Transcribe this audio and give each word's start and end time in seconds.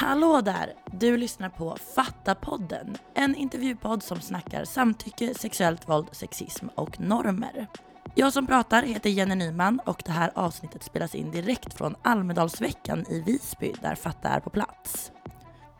Hallå 0.00 0.40
där! 0.40 0.72
Du 0.92 1.16
lyssnar 1.16 1.48
på 1.48 1.76
Fatta-podden. 1.96 2.98
En 3.14 3.34
intervjupodd 3.34 4.02
som 4.02 4.20
snackar 4.20 4.64
samtycke, 4.64 5.34
sexuellt 5.34 5.88
våld, 5.88 6.08
sexism 6.12 6.66
och 6.74 7.00
normer. 7.00 7.66
Jag 8.14 8.32
som 8.32 8.46
pratar 8.46 8.82
heter 8.82 9.10
Jenny 9.10 9.34
Nyman 9.34 9.80
och 9.86 10.02
det 10.04 10.12
här 10.12 10.32
avsnittet 10.34 10.82
spelas 10.82 11.14
in 11.14 11.30
direkt 11.30 11.74
från 11.74 11.94
Almedalsveckan 12.02 13.04
i 13.08 13.20
Visby 13.20 13.72
där 13.82 13.94
Fatta 13.94 14.28
är 14.28 14.40
på 14.40 14.50
plats. 14.50 15.12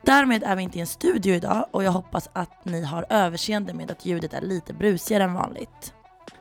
Därmed 0.02 0.42
är 0.42 0.56
vi 0.56 0.62
inte 0.62 0.78
i 0.78 0.80
en 0.80 0.86
studio 0.86 1.34
idag 1.34 1.66
och 1.70 1.84
jag 1.84 1.92
hoppas 1.92 2.28
att 2.32 2.64
ni 2.64 2.84
har 2.84 3.06
överseende 3.08 3.74
med 3.74 3.90
att 3.90 4.06
ljudet 4.06 4.34
är 4.34 4.40
lite 4.40 4.72
brusigare 4.72 5.24
än 5.24 5.34
vanligt. 5.34 5.94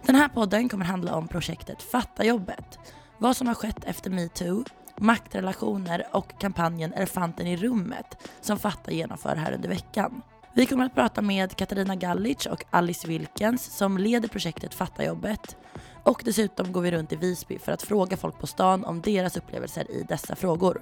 Den 0.06 0.16
här 0.16 0.28
podden 0.28 0.70
kommer 0.70 0.86
handla 0.86 1.16
om 1.16 1.28
projektet 1.28 1.82
Fatta 1.84 2.26
jobbet. 2.26 2.80
Vad 3.18 3.38
som 3.38 3.48
har 3.48 3.56
skett 3.56 3.84
efter 3.84 4.10
metoo, 4.10 4.64
maktrelationer 4.98 6.08
och 6.12 6.40
kampanjen 6.40 6.94
Elefanten 6.94 7.48
i 7.48 7.58
rummet 7.58 8.18
som 8.42 8.60
Fatta 8.60 8.92
genomför 8.92 9.36
här 9.36 9.52
under 9.52 9.70
veckan. 9.70 10.22
Vi 10.54 10.66
kommer 10.66 10.86
att 10.86 10.96
prata 10.96 11.22
med 11.22 11.56
Katarina 11.56 11.96
Gallic 11.96 12.46
och 12.46 12.64
Alice 12.70 13.08
Wilkens 13.08 13.78
som 13.78 13.98
leder 13.98 14.28
projektet 14.28 14.74
Fatta 14.74 15.06
jobbet. 15.06 15.58
Och 16.04 16.22
dessutom 16.26 16.72
går 16.72 16.82
vi 16.82 16.92
runt 16.92 17.14
i 17.14 17.16
Visby 17.16 17.60
för 17.60 17.72
att 17.72 17.84
fråga 17.84 18.18
folk 18.18 18.40
på 18.40 18.48
stan 18.48 18.86
om 18.86 19.02
deras 19.02 19.38
upplevelser 19.38 19.92
i 19.92 20.04
dessa 20.10 20.36
frågor. 20.36 20.82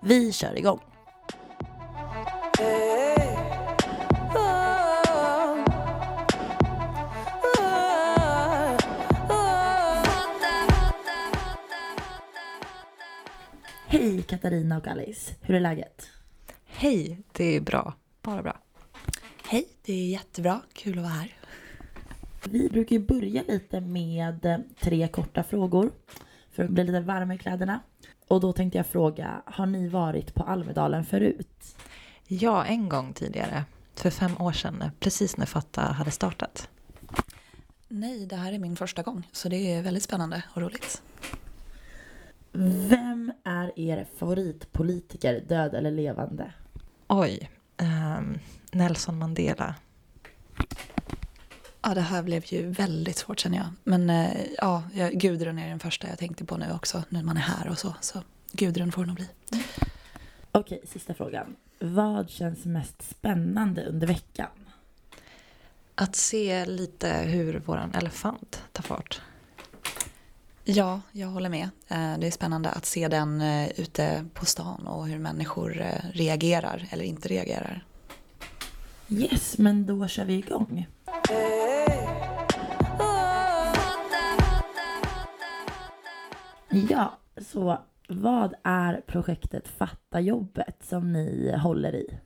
Vi 0.00 0.32
kör 0.32 0.58
igång! 0.58 0.80
Hej 13.92 14.22
Katarina 14.22 14.78
och 14.78 14.88
Alice, 14.88 15.34
hur 15.40 15.54
är 15.54 15.60
läget? 15.60 16.10
Hej, 16.66 17.18
det 17.32 17.56
är 17.56 17.60
bra. 17.60 17.94
Bara 18.22 18.42
bra. 18.42 18.58
Hej, 19.48 19.68
det 19.82 19.92
är 19.92 20.08
jättebra. 20.08 20.60
Kul 20.72 20.98
att 20.98 21.04
vara 21.04 21.12
här. 21.12 21.36
Vi 22.44 22.68
brukar 22.68 22.96
ju 22.96 23.02
börja 23.02 23.42
lite 23.48 23.80
med 23.80 24.64
tre 24.80 25.08
korta 25.08 25.42
frågor 25.42 25.90
för 26.52 26.64
att 26.64 26.70
bli 26.70 26.84
lite 26.84 27.00
varma 27.00 27.34
i 27.34 27.38
kläderna. 27.38 27.80
Och 28.28 28.40
då 28.40 28.52
tänkte 28.52 28.78
jag 28.78 28.86
fråga, 28.86 29.42
har 29.46 29.66
ni 29.66 29.88
varit 29.88 30.34
på 30.34 30.42
Almedalen 30.42 31.04
förut? 31.04 31.76
Ja, 32.26 32.64
en 32.64 32.88
gång 32.88 33.12
tidigare. 33.12 33.64
För 33.94 34.10
fem 34.10 34.40
år 34.40 34.52
sedan, 34.52 34.84
precis 35.00 35.36
när 35.36 35.46
Fatta 35.46 35.80
hade 35.80 36.10
startat. 36.10 36.68
Nej, 37.88 38.26
det 38.26 38.36
här 38.36 38.52
är 38.52 38.58
min 38.58 38.76
första 38.76 39.02
gång, 39.02 39.28
så 39.32 39.48
det 39.48 39.72
är 39.72 39.82
väldigt 39.82 40.02
spännande 40.02 40.42
och 40.54 40.62
roligt. 40.62 41.02
Vem 42.52 43.32
är 43.44 43.78
er 43.78 44.06
favoritpolitiker, 44.18 45.40
död 45.40 45.74
eller 45.74 45.90
levande? 45.90 46.52
Oj, 47.08 47.50
ehm, 47.76 48.38
Nelson 48.70 49.18
Mandela. 49.18 49.74
Ja, 51.82 51.94
det 51.94 52.00
här 52.00 52.22
blev 52.22 52.42
ju 52.46 52.70
väldigt 52.70 53.16
svårt 53.16 53.40
känner 53.40 53.58
jag. 53.58 53.66
Men 53.84 54.10
eh, 54.10 54.46
ja, 54.58 54.82
jag, 54.94 55.12
Gudrun 55.12 55.58
är 55.58 55.68
den 55.68 55.78
första 55.78 56.08
jag 56.08 56.18
tänkte 56.18 56.44
på 56.44 56.56
nu 56.56 56.72
också, 56.72 57.02
när 57.08 57.22
man 57.22 57.36
är 57.36 57.40
här 57.40 57.68
och 57.68 57.78
så. 57.78 57.94
Så 58.00 58.22
Gudrun 58.52 58.92
får 58.92 59.02
det 59.02 59.06
nog 59.06 59.16
bli. 59.16 59.28
Okej, 60.52 60.80
sista 60.84 61.14
frågan. 61.14 61.56
Vad 61.78 62.30
känns 62.30 62.64
mest 62.64 63.10
spännande 63.10 63.84
under 63.86 64.06
veckan? 64.06 64.50
Att 65.94 66.16
se 66.16 66.66
lite 66.66 67.12
hur 67.12 67.58
våran 67.58 67.94
elefant 67.94 68.62
tar 68.72 68.82
fart. 68.82 69.20
Ja, 70.64 71.00
jag 71.12 71.28
håller 71.28 71.48
med. 71.48 71.68
Eh, 71.88 72.18
det 72.18 72.26
är 72.26 72.30
spännande 72.30 72.70
att 72.70 72.86
se 72.86 73.08
den 73.08 73.40
eh, 73.40 73.80
ute 73.80 74.24
på 74.34 74.46
stan 74.46 74.86
och 74.86 75.06
hur 75.06 75.18
människor 75.18 75.80
eh, 75.80 76.10
reagerar 76.12 76.88
eller 76.90 77.04
inte 77.04 77.28
reagerar. 77.28 77.84
Yes, 79.08 79.58
men 79.58 79.86
då 79.86 80.08
kör 80.08 80.24
vi 80.24 80.34
igång. 80.34 80.86
Ja, 86.90 87.18
så 87.52 87.78
vad 88.08 88.54
är 88.62 89.02
projektet 89.06 89.68
Fatta 89.68 90.20
jobbet 90.20 90.76
som 90.84 91.12
ni 91.12 91.56
håller 91.56 91.94
i? 91.94 92.18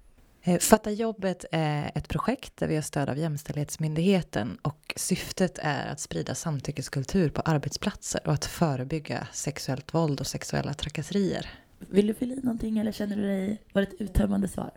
Eh, 0.46 0.58
Fatta 0.58 0.90
jobbet 0.90 1.44
är 1.52 1.90
ett 1.94 2.08
projekt 2.08 2.56
där 2.56 2.66
vi 2.68 2.74
har 2.74 2.82
stöd 2.82 3.08
av 3.08 3.18
Jämställdhetsmyndigheten 3.18 4.58
och 4.62 4.92
syftet 4.96 5.58
är 5.62 5.86
att 5.86 6.00
sprida 6.00 6.34
samtyckeskultur 6.34 7.30
på 7.30 7.40
arbetsplatser 7.40 8.20
och 8.24 8.32
att 8.32 8.44
förebygga 8.44 9.28
sexuellt 9.32 9.94
våld 9.94 10.20
och 10.20 10.26
sexuella 10.26 10.74
trakasserier. 10.74 11.50
Vill 11.78 12.06
du 12.06 12.14
fylla 12.14 12.34
i 12.34 12.36
någonting 12.36 12.78
eller 12.78 12.92
känner 12.92 13.16
du 13.16 13.22
dig, 13.22 13.62
var 13.72 13.82
det 13.82 13.88
ett 13.88 14.00
uttömmande 14.00 14.48
svar? 14.48 14.70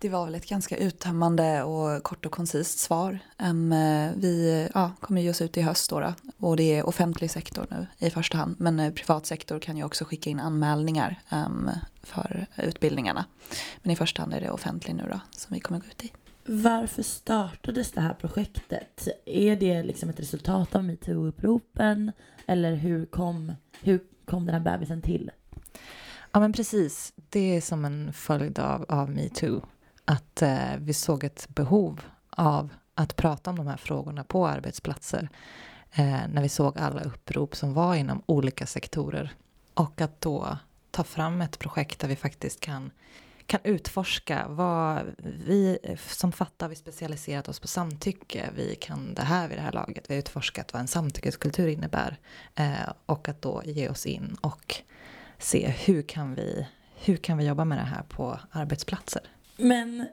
Det 0.00 0.08
var 0.08 0.24
väl 0.24 0.34
ett 0.34 0.48
ganska 0.48 0.76
uttömmande 0.76 1.62
och 1.62 2.02
kort 2.02 2.26
och 2.26 2.32
koncist 2.32 2.78
svar. 2.78 3.18
Eh, 3.38 3.52
Vi 4.16 4.68
ja, 4.74 4.92
kommer 5.00 5.22
ge 5.22 5.30
oss 5.30 5.40
ut 5.40 5.56
i 5.56 5.62
höst 5.62 5.90
då, 5.90 6.14
och 6.38 6.56
det 6.56 6.62
är 6.76 6.86
offentlig 6.86 7.30
sektor 7.30 7.66
nu 7.70 7.86
i 8.06 8.10
första 8.10 8.38
hand. 8.38 8.56
Men 8.58 8.80
eh, 8.80 8.92
privat 8.92 9.26
sektor 9.26 9.58
kan 9.58 9.76
ju 9.76 9.84
också 9.84 10.04
skicka 10.04 10.30
in 10.30 10.40
anmälningar 10.40 11.20
för 12.02 12.46
utbildningarna. 12.56 13.24
Men 13.82 13.92
i 13.92 13.96
första 13.96 14.22
hand 14.22 14.34
är 14.34 14.40
det 14.40 14.50
offentlig 14.50 14.94
nu 14.94 15.02
då 15.12 15.20
som 15.30 15.54
vi 15.54 15.60
kommer 15.60 15.80
gå 15.80 15.86
ut 15.86 16.04
i. 16.04 16.12
Varför 16.46 17.02
startades 17.02 17.92
det 17.92 18.00
här 18.00 18.14
projektet? 18.14 19.08
Är 19.24 19.56
det 19.56 19.82
liksom 19.82 20.10
ett 20.10 20.20
resultat 20.20 20.74
av 20.74 20.84
metoo-uppropen? 20.84 22.12
Eller 22.46 22.74
hur 22.74 23.06
kom, 23.06 23.52
hur 23.82 24.00
kom 24.24 24.46
den 24.46 24.54
här 24.54 24.72
bebisen 24.72 25.02
till? 25.02 25.30
Ja 26.32 26.40
men 26.40 26.52
precis, 26.52 27.12
det 27.28 27.56
är 27.56 27.60
som 27.60 27.84
en 27.84 28.12
följd 28.12 28.58
av, 28.58 28.84
av 28.88 29.10
metoo. 29.10 29.60
Att 30.04 30.42
eh, 30.42 30.76
vi 30.78 30.94
såg 30.94 31.24
ett 31.24 31.48
behov 31.48 32.00
av 32.30 32.68
att 32.94 33.16
prata 33.16 33.50
om 33.50 33.56
de 33.56 33.66
här 33.66 33.76
frågorna 33.76 34.24
på 34.24 34.46
arbetsplatser. 34.46 35.28
Eh, 35.92 36.20
när 36.28 36.42
vi 36.42 36.48
såg 36.48 36.78
alla 36.78 37.00
upprop 37.02 37.56
som 37.56 37.74
var 37.74 37.94
inom 37.94 38.22
olika 38.26 38.66
sektorer. 38.66 39.34
Och 39.74 40.00
att 40.00 40.20
då 40.20 40.58
ta 40.90 41.04
fram 41.04 41.40
ett 41.40 41.58
projekt 41.58 42.00
där 42.00 42.08
vi 42.08 42.16
faktiskt 42.16 42.60
kan, 42.60 42.90
kan 43.46 43.60
utforska 43.64 44.46
vad 44.48 45.02
vi 45.18 45.78
som 46.08 46.32
fattar, 46.32 46.68
vi 46.68 46.76
specialiserat 46.76 47.48
oss 47.48 47.60
på 47.60 47.68
samtycke. 47.68 48.50
Vi 48.56 48.74
kan 48.74 49.14
det 49.14 49.22
här 49.22 49.48
vid 49.48 49.58
det 49.58 49.62
här 49.62 49.72
laget. 49.72 50.10
Vi 50.10 50.14
har 50.14 50.18
utforskat 50.18 50.72
vad 50.72 50.80
en 50.80 50.88
samtyckeskultur 50.88 51.68
innebär. 51.68 52.18
Eh, 52.54 52.92
och 53.06 53.28
att 53.28 53.42
då 53.42 53.62
ge 53.64 53.88
oss 53.88 54.06
in 54.06 54.36
och 54.40 54.74
se 55.38 55.68
hur 55.68 56.02
kan 56.02 56.34
vi, 56.34 56.66
hur 56.94 57.16
kan 57.16 57.38
vi 57.38 57.46
jobba 57.46 57.64
med 57.64 57.78
det 57.78 57.84
här 57.84 58.02
på 58.02 58.40
arbetsplatser. 58.50 59.22
Men 59.60 60.06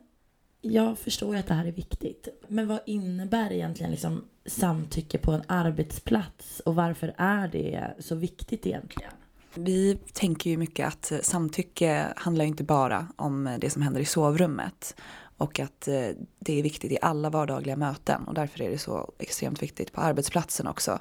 jag 0.61 0.97
förstår 0.99 1.33
ju 1.33 1.39
att 1.39 1.47
det 1.47 1.53
här 1.53 1.65
är 1.65 1.71
viktigt. 1.71 2.27
Men 2.47 2.67
vad 2.67 2.79
innebär 2.85 3.51
egentligen 3.51 3.91
liksom 3.91 4.25
samtycke 4.45 5.17
på 5.17 5.31
en 5.31 5.43
arbetsplats? 5.47 6.59
Och 6.59 6.75
varför 6.75 7.15
är 7.17 7.47
det 7.47 7.93
så 7.99 8.15
viktigt 8.15 8.65
egentligen? 8.65 9.11
Vi 9.53 9.99
tänker 10.13 10.49
ju 10.49 10.57
mycket 10.57 10.87
att 10.87 11.25
samtycke 11.25 12.13
handlar 12.15 12.45
ju 12.45 12.49
inte 12.49 12.63
bara 12.63 13.07
om 13.15 13.57
det 13.59 13.69
som 13.69 13.81
händer 13.81 14.01
i 14.01 14.05
sovrummet 14.05 14.95
och 15.37 15.59
att 15.59 15.87
eh, 15.87 16.09
det 16.39 16.59
är 16.59 16.63
viktigt 16.63 16.91
i 16.91 16.97
alla 17.01 17.29
vardagliga 17.29 17.75
möten 17.75 18.23
och 18.27 18.33
därför 18.33 18.61
är 18.61 18.69
det 18.69 18.77
så 18.77 19.11
extremt 19.19 19.63
viktigt 19.63 19.91
på 19.91 20.01
arbetsplatsen 20.01 20.67
också. 20.67 20.99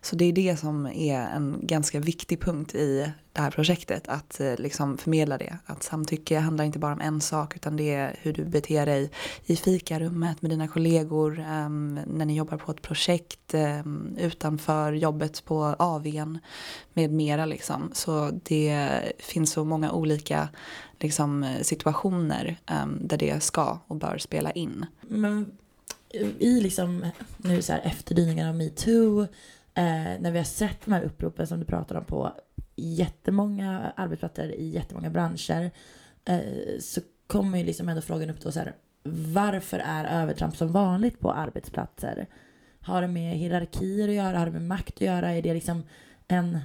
Så 0.00 0.16
det 0.16 0.24
är 0.24 0.32
det 0.32 0.56
som 0.56 0.86
är 0.86 1.20
en 1.20 1.58
ganska 1.62 2.00
viktig 2.00 2.40
punkt 2.40 2.74
i 2.74 3.12
det 3.34 3.40
här 3.40 3.50
projektet, 3.50 4.08
att 4.08 4.40
eh, 4.40 4.54
liksom 4.58 4.98
förmedla 4.98 5.38
det. 5.38 5.58
Att 5.66 5.82
samtycke 5.82 6.38
handlar 6.38 6.64
inte 6.64 6.78
bara 6.78 6.92
om 6.92 7.00
en 7.00 7.20
sak 7.20 7.56
utan 7.56 7.76
det 7.76 7.94
är 7.94 8.16
hur 8.22 8.32
du 8.32 8.44
beter 8.44 8.86
dig 8.86 9.10
i 9.46 9.56
fikarummet 9.56 10.42
med 10.42 10.50
dina 10.50 10.68
kollegor, 10.68 11.44
Um, 11.64 11.94
när 11.94 12.24
ni 12.24 12.36
jobbar 12.36 12.56
på 12.56 12.72
ett 12.72 12.82
projekt, 12.82 13.54
um, 13.54 14.16
utanför 14.18 14.92
jobbet 14.92 15.44
på 15.44 15.74
AWn 15.78 16.38
med 16.92 17.10
mera 17.10 17.46
liksom. 17.46 17.90
Så 17.92 18.30
det 18.44 19.02
finns 19.18 19.52
så 19.52 19.64
många 19.64 19.92
olika 19.92 20.48
liksom, 21.00 21.54
situationer 21.62 22.56
um, 22.82 22.98
där 23.00 23.16
det 23.16 23.42
ska 23.42 23.78
och 23.86 23.96
bör 23.96 24.18
spela 24.18 24.50
in. 24.50 24.86
Men 25.00 25.52
i 26.38 26.60
liksom 26.60 27.06
nu 27.36 27.62
så 27.62 27.72
här 27.72 27.80
efterdyningarna 27.84 28.50
av 28.50 28.56
metoo, 28.56 29.22
eh, 29.74 30.20
när 30.20 30.30
vi 30.30 30.38
har 30.38 30.44
sett 30.44 30.84
de 30.84 30.92
här 30.92 31.02
uppropen 31.02 31.46
som 31.46 31.60
du 31.60 31.64
pratar 31.66 31.96
om 31.96 32.04
på 32.04 32.32
jättemånga 32.76 33.92
arbetsplatser 33.96 34.48
i 34.48 34.68
jättemånga 34.68 35.10
branscher, 35.10 35.70
eh, 36.24 36.40
så 36.80 37.00
kommer 37.26 37.58
ju 37.58 37.64
liksom 37.64 37.88
ändå 37.88 38.02
frågan 38.02 38.30
upp 38.30 38.40
då 38.40 38.52
så 38.52 38.58
här, 38.58 38.74
varför 39.32 39.78
är 39.78 40.22
övertramp 40.22 40.56
som 40.56 40.72
vanligt 40.72 41.20
på 41.20 41.32
arbetsplatser? 41.32 42.26
Har 42.80 43.02
det 43.02 43.08
med 43.08 43.36
hierarkier 43.36 44.08
att 44.08 44.14
göra? 44.14 44.38
Har 44.38 44.46
det 44.46 44.52
med 44.52 44.62
makt 44.62 44.94
att 44.94 45.00
göra? 45.00 45.32
Är 45.32 45.42
det 45.42 45.54
liksom 45.54 45.82
en 46.28 46.58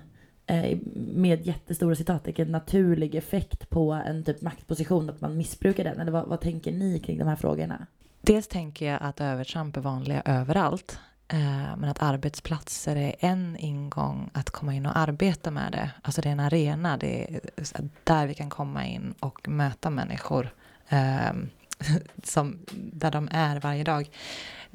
eh, 0.46 0.78
med 0.96 1.48
jättestora 1.48 1.96
citattecken 1.96 2.52
naturlig 2.52 3.16
effekt 3.16 3.70
på 3.70 3.92
en 3.92 4.24
typ 4.24 4.42
maktposition, 4.42 5.10
att 5.10 5.22
man 5.22 5.38
missbrukar 5.38 5.84
den? 5.84 6.00
Eller 6.00 6.12
vad, 6.12 6.28
vad 6.28 6.42
tänker 6.42 6.72
ni 6.72 7.00
kring 7.00 7.18
de 7.18 7.28
här 7.28 7.36
frågorna? 7.36 7.88
Dels 8.22 8.48
tänker 8.48 8.86
jag 8.86 9.00
att 9.02 9.22
övertramp 9.22 9.78
är 9.78 9.82
vanliga 9.82 10.22
överallt. 10.26 11.00
Eh, 11.34 11.76
men 11.78 11.84
att 11.84 12.02
arbetsplatser 12.02 12.96
är 12.96 13.16
en 13.20 13.58
ingång 13.58 14.30
att 14.34 14.50
komma 14.50 14.74
in 14.74 14.86
och 14.86 14.98
arbeta 14.98 15.52
med 15.52 15.72
det. 15.72 15.92
Alltså 16.02 16.22
det 16.22 16.30
är 16.30 16.34
en 16.34 16.40
arena, 16.40 16.98
det 16.98 17.24
är 17.24 17.42
eh, 17.58 17.86
där 18.04 18.28
vi 18.28 18.34
kan 18.34 18.50
komma 18.50 18.86
in 18.86 19.14
och 19.20 19.50
möta 19.50 19.90
människor 19.90 20.50
eh, 20.90 21.32
som, 22.24 22.60
där 22.76 23.12
de 23.12 23.30
är 23.32 23.60
varje 23.60 23.84
dag. 23.84 24.10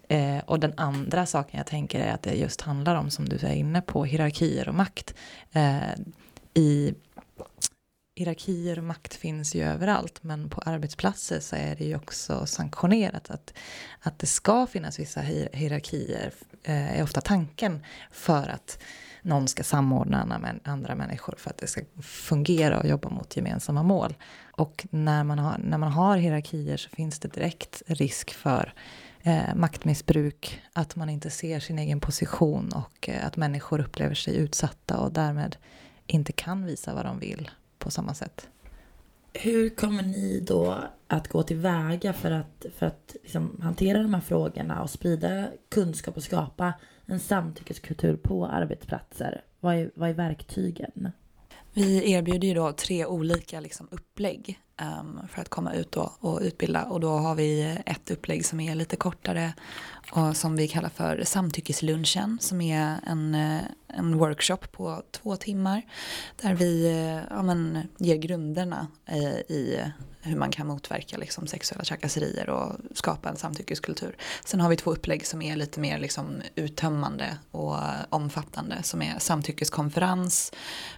Eh, 0.08 0.38
och 0.46 0.60
den 0.60 0.72
andra 0.76 1.26
saken 1.26 1.58
jag 1.58 1.66
tänker 1.66 2.00
är 2.00 2.12
att 2.12 2.22
det 2.22 2.34
just 2.34 2.60
handlar 2.60 2.94
om, 2.94 3.10
som 3.10 3.28
du 3.28 3.36
är 3.36 3.54
inne 3.54 3.80
på, 3.80 4.04
hierarkier 4.04 4.68
och 4.68 4.74
makt. 4.74 5.14
Eh, 5.52 5.94
I 6.54 6.94
hierarkier 8.16 8.78
och 8.78 8.84
makt 8.84 9.14
finns 9.14 9.54
ju 9.54 9.64
överallt 9.64 10.22
men 10.22 10.48
på 10.48 10.60
arbetsplatser 10.60 11.40
så 11.40 11.56
är 11.56 11.76
det 11.76 11.84
ju 11.84 11.96
också 11.96 12.46
sanktionerat 12.46 13.30
att, 13.30 13.54
att 14.00 14.18
det 14.18 14.26
ska 14.26 14.66
finnas 14.66 14.98
vissa 14.98 15.20
hierarkier 15.52 16.32
eh, 16.62 16.98
är 16.98 17.02
ofta 17.02 17.20
tanken 17.20 17.84
för 18.10 18.48
att 18.48 18.78
någon 19.22 19.48
ska 19.48 19.62
samordna 19.62 20.26
med 20.26 20.60
andra 20.64 20.94
människor 20.94 21.34
för 21.38 21.50
att 21.50 21.58
det 21.58 21.66
ska 21.66 21.82
fungera 22.02 22.78
och 22.78 22.86
jobba 22.86 23.08
mot 23.08 23.36
gemensamma 23.36 23.82
mål. 23.82 24.14
Och 24.52 24.86
när 24.90 25.24
man 25.24 25.38
har, 25.38 25.58
när 25.58 25.78
man 25.78 25.92
har 25.92 26.16
hierarkier 26.16 26.76
så 26.76 26.90
finns 26.90 27.18
det 27.18 27.28
direkt 27.28 27.82
risk 27.86 28.34
för 28.34 28.74
eh, 29.22 29.54
maktmissbruk, 29.54 30.62
att 30.72 30.96
man 30.96 31.08
inte 31.08 31.30
ser 31.30 31.60
sin 31.60 31.78
egen 31.78 32.00
position 32.00 32.72
och 32.72 33.08
eh, 33.08 33.26
att 33.26 33.36
människor 33.36 33.80
upplever 33.80 34.14
sig 34.14 34.36
utsatta 34.36 34.98
och 34.98 35.12
därmed 35.12 35.56
inte 36.06 36.32
kan 36.32 36.66
visa 36.66 36.94
vad 36.94 37.04
de 37.04 37.18
vill 37.18 37.50
på 37.84 37.90
samma 37.90 38.14
sätt. 38.14 38.48
Hur 39.32 39.70
kommer 39.70 40.02
ni 40.02 40.40
då 40.40 40.78
att 41.06 41.28
gå 41.28 41.42
tillväga 41.42 42.12
för 42.12 42.30
att, 42.30 42.66
för 42.78 42.86
att 42.86 43.16
liksom 43.22 43.60
hantera 43.62 44.02
de 44.02 44.14
här 44.14 44.20
frågorna 44.20 44.82
och 44.82 44.90
sprida 44.90 45.48
kunskap 45.68 46.16
och 46.16 46.22
skapa 46.22 46.72
en 47.06 47.20
samtyckeskultur 47.20 48.16
på 48.16 48.46
arbetsplatser? 48.46 49.44
Vad 49.60 49.74
är, 49.74 49.90
vad 49.94 50.10
är 50.10 50.14
verktygen? 50.14 51.08
Vi 51.72 52.12
erbjuder 52.12 52.48
ju 52.48 52.54
då 52.54 52.72
tre 52.72 53.06
olika 53.06 53.60
liksom 53.60 53.88
upplägg 53.90 54.60
um, 55.00 55.28
för 55.28 55.40
att 55.40 55.48
komma 55.48 55.74
ut 55.74 55.96
och, 55.96 56.12
och 56.20 56.40
utbilda 56.42 56.84
och 56.84 57.00
då 57.00 57.08
har 57.08 57.34
vi 57.34 57.78
ett 57.86 58.10
upplägg 58.10 58.46
som 58.46 58.60
är 58.60 58.74
lite 58.74 58.96
kortare 58.96 59.52
och 60.10 60.36
som 60.36 60.56
vi 60.56 60.68
kallar 60.68 60.88
för 60.88 61.24
samtyckeslunchen 61.24 62.38
som 62.40 62.60
är 62.60 63.00
en, 63.06 63.34
eh, 63.34 63.60
en 63.88 64.18
workshop 64.18 64.58
på 64.72 65.02
två 65.10 65.36
timmar 65.36 65.82
där 66.42 66.54
vi 66.54 66.86
eh, 66.86 67.36
ja, 67.36 67.42
men, 67.42 67.78
ger 67.98 68.16
grunderna 68.16 68.86
i, 69.10 69.52
i 69.54 69.80
hur 70.24 70.36
man 70.36 70.50
kan 70.50 70.66
motverka 70.66 71.16
liksom, 71.16 71.46
sexuella 71.46 71.84
trakasserier 71.84 72.50
och 72.50 72.72
skapa 72.94 73.28
en 73.28 73.36
samtyckeskultur. 73.36 74.16
Sen 74.44 74.60
har 74.60 74.68
vi 74.68 74.76
två 74.76 74.92
upplägg 74.92 75.26
som 75.26 75.42
är 75.42 75.56
lite 75.56 75.80
mer 75.80 75.98
liksom, 75.98 76.42
uttömmande 76.54 77.38
och 77.50 77.76
omfattande 78.08 78.82
som 78.82 79.02
är 79.02 79.18
samtyckeskonferens 79.18 80.52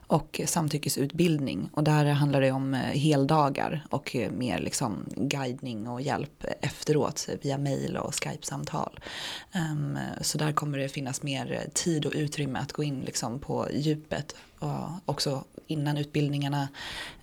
och 0.06 0.40
samtyckesutbildning. 0.46 1.70
Och 1.72 1.84
där 1.84 2.04
handlar 2.04 2.40
det 2.40 2.52
om 2.52 2.74
heldagar 2.74 3.86
och 3.90 4.16
mer 4.30 4.58
liksom, 4.58 5.04
guidning 5.16 5.88
och 5.88 6.00
hjälp 6.00 6.44
efteråt 6.60 7.28
via 7.42 7.58
mail 7.58 7.96
och 7.96 8.14
Skype-samtal. 8.14 8.95
Um, 9.54 9.98
så 10.20 10.38
där 10.38 10.52
kommer 10.52 10.78
det 10.78 10.88
finnas 10.88 11.22
mer 11.22 11.66
tid 11.74 12.06
och 12.06 12.12
utrymme 12.14 12.58
att 12.58 12.72
gå 12.72 12.82
in 12.82 13.00
liksom, 13.00 13.38
på 13.38 13.68
djupet 13.72 14.34
och 14.58 14.88
också 15.04 15.44
innan 15.66 15.96
utbildningarna 15.96 16.68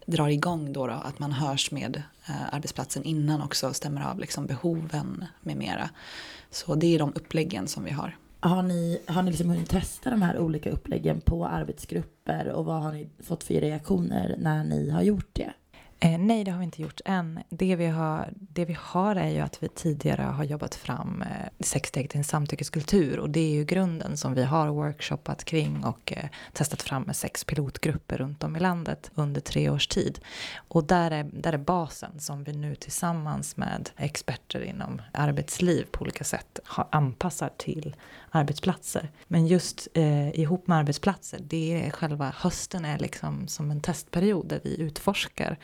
drar 0.06 0.28
igång 0.28 0.74
då, 0.74 0.88
då 0.88 0.94
att 0.94 1.20
man 1.20 1.32
hörs 1.32 1.72
med 1.72 2.04
eh, 2.28 2.54
arbetsplatsen 2.54 3.04
innan 3.04 3.42
också 3.42 3.74
stämmer 3.74 4.02
av 4.02 4.20
liksom 4.20 4.46
behoven 4.46 5.26
med 5.42 5.58
mera. 5.58 5.90
Så 6.52 6.76
det 6.76 6.96
är 6.96 7.00
de 7.00 7.14
uppläggen 7.16 7.68
som 7.68 7.84
vi 7.84 7.92
har. 7.92 8.18
Har 8.40 8.62
ni, 8.62 9.02
har 9.08 9.22
ni 9.22 9.32
liksom 9.32 9.50
hunnit 9.50 9.70
testa 9.70 10.10
de 10.10 10.22
här 10.22 10.40
olika 10.40 10.70
uppläggen 10.70 11.22
på 11.22 11.48
arbetsgrupper 11.48 12.48
och 12.48 12.66
vad 12.66 12.82
har 12.82 12.92
ni 12.92 13.10
fått 13.20 13.44
för 13.44 13.54
reaktioner 13.54 14.36
när 14.40 14.64
ni 14.64 14.90
har 14.90 15.02
gjort 15.02 15.30
det? 15.34 15.53
Eh, 16.04 16.18
nej, 16.18 16.44
det 16.44 16.52
har 16.52 16.60
vi 16.60 16.66
inte 16.66 16.82
gjort 16.82 17.02
än. 17.06 17.40
Det 17.50 17.76
vi, 17.76 17.86
har, 17.86 18.30
det 18.36 18.66
vi 18.66 18.78
har 18.80 19.16
är 19.16 19.30
ju 19.30 19.40
att 19.40 19.64
vi 19.64 19.68
tidigare 19.68 20.22
har 20.22 20.44
jobbat 20.44 20.76
fram 20.76 21.22
eh, 21.22 21.50
sex 21.60 21.90
steg 21.90 22.10
till 22.10 22.18
en 22.18 22.24
samtyckeskultur 22.24 23.20
och 23.20 23.30
det 23.30 23.40
är 23.40 23.52
ju 23.52 23.66
grunden 23.66 24.18
som 24.18 24.34
vi 24.34 24.44
har 24.44 24.68
workshoppat 24.68 25.44
kring 25.44 25.84
och 25.86 26.14
eh, 26.16 26.30
testat 26.54 26.82
fram 26.82 27.04
med 27.04 27.16
sex 27.16 27.44
pilotgrupper 27.44 28.18
runt 28.18 28.44
om 28.44 28.56
i 28.56 28.60
landet 28.60 29.12
under 29.16 29.42
tre 29.42 29.70
års 29.70 29.88
tid. 29.88 30.20
Och 30.56 30.84
där 30.84 31.12
är, 31.12 31.24
där 31.24 31.54
är 31.54 31.58
basen 31.58 32.20
som 32.20 32.44
vi 32.44 32.54
nu 32.54 32.76
tillsammans 32.76 33.58
med 33.58 33.90
experter 33.98 34.62
inom 34.62 35.02
arbetsliv 35.12 35.86
på 35.92 36.02
olika 36.02 36.24
sätt 36.24 36.60
har 36.64 36.88
anpassat 36.92 37.58
till 37.58 37.96
arbetsplatser. 38.30 39.12
Men 39.28 39.48
just 39.48 39.88
eh, 39.94 40.40
ihop 40.40 40.68
med 40.68 40.78
arbetsplatser, 40.78 41.40
det 41.44 41.86
är 41.86 41.92
själva 41.92 42.34
hösten 42.38 42.86
är 42.86 43.00
liksom 43.00 43.48
som 43.48 43.72
en 43.72 43.82
testperiod 43.82 44.48
där 44.48 44.60
vi 44.64 44.82
utforskar 44.82 45.58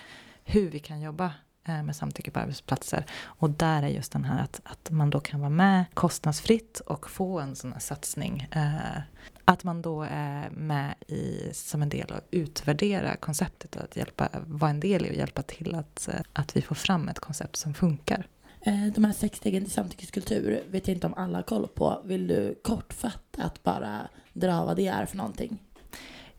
hur 0.50 0.70
vi 0.70 0.80
kan 0.80 1.02
jobba 1.02 1.34
eh, 1.68 1.84
med 1.84 1.96
samtycke 1.96 2.32
på 2.32 2.40
arbetsplatser. 2.40 3.06
Och 3.24 3.50
där 3.50 3.84
är 3.84 3.88
just 3.88 4.12
den 4.12 4.24
här 4.24 4.44
att, 4.44 4.62
att 4.64 4.92
man 4.92 5.10
då 5.10 5.20
kan 5.20 5.40
vara 5.40 5.50
med 5.50 5.86
kostnadsfritt 5.94 6.80
och 6.80 7.10
få 7.10 7.40
en 7.40 7.56
sån 7.56 7.74
här 7.74 7.80
satsning. 7.80 8.48
Eh, 8.52 9.02
att 9.46 9.64
man 9.64 9.82
då 9.82 10.08
är 10.10 10.50
med 10.50 10.96
i, 11.08 11.54
som 11.54 11.82
en 11.82 11.90
del 11.90 12.12
och 12.12 12.22
utvärdera 12.32 13.16
konceptet 13.16 13.76
och 13.76 13.84
att 13.84 13.96
hjälpa, 13.96 14.30
vara 14.46 14.72
en 14.72 14.80
del 14.80 15.06
i 15.06 15.10
och 15.10 15.16
hjälpa 15.16 15.42
till 15.42 15.76
att, 15.76 16.08
eh, 16.08 16.22
att 16.34 16.58
vi 16.58 16.62
får 16.62 16.76
fram 16.76 17.10
ett 17.10 17.20
koncept 17.20 17.56
som 17.56 17.74
funkar. 17.74 18.28
Eh, 18.62 18.86
de 18.96 19.04
här 19.04 19.14
sex 19.14 19.38
stegen 19.38 19.64
till 19.64 19.74
samtyckeskultur 19.74 20.64
vet 20.70 20.88
jag 20.88 20.98
inte 20.98 21.08
om 21.08 21.14
alla 21.14 21.38
har 21.38 21.44
koll 21.44 21.68
på. 21.68 22.02
Vill 22.06 22.28
du 22.28 22.60
kortfattat 22.64 23.64
bara 23.64 24.10
dra 24.34 24.66
vad 24.66 24.76
det 24.76 24.88
är 24.88 25.06
för 25.06 25.18
någonting? 25.18 25.60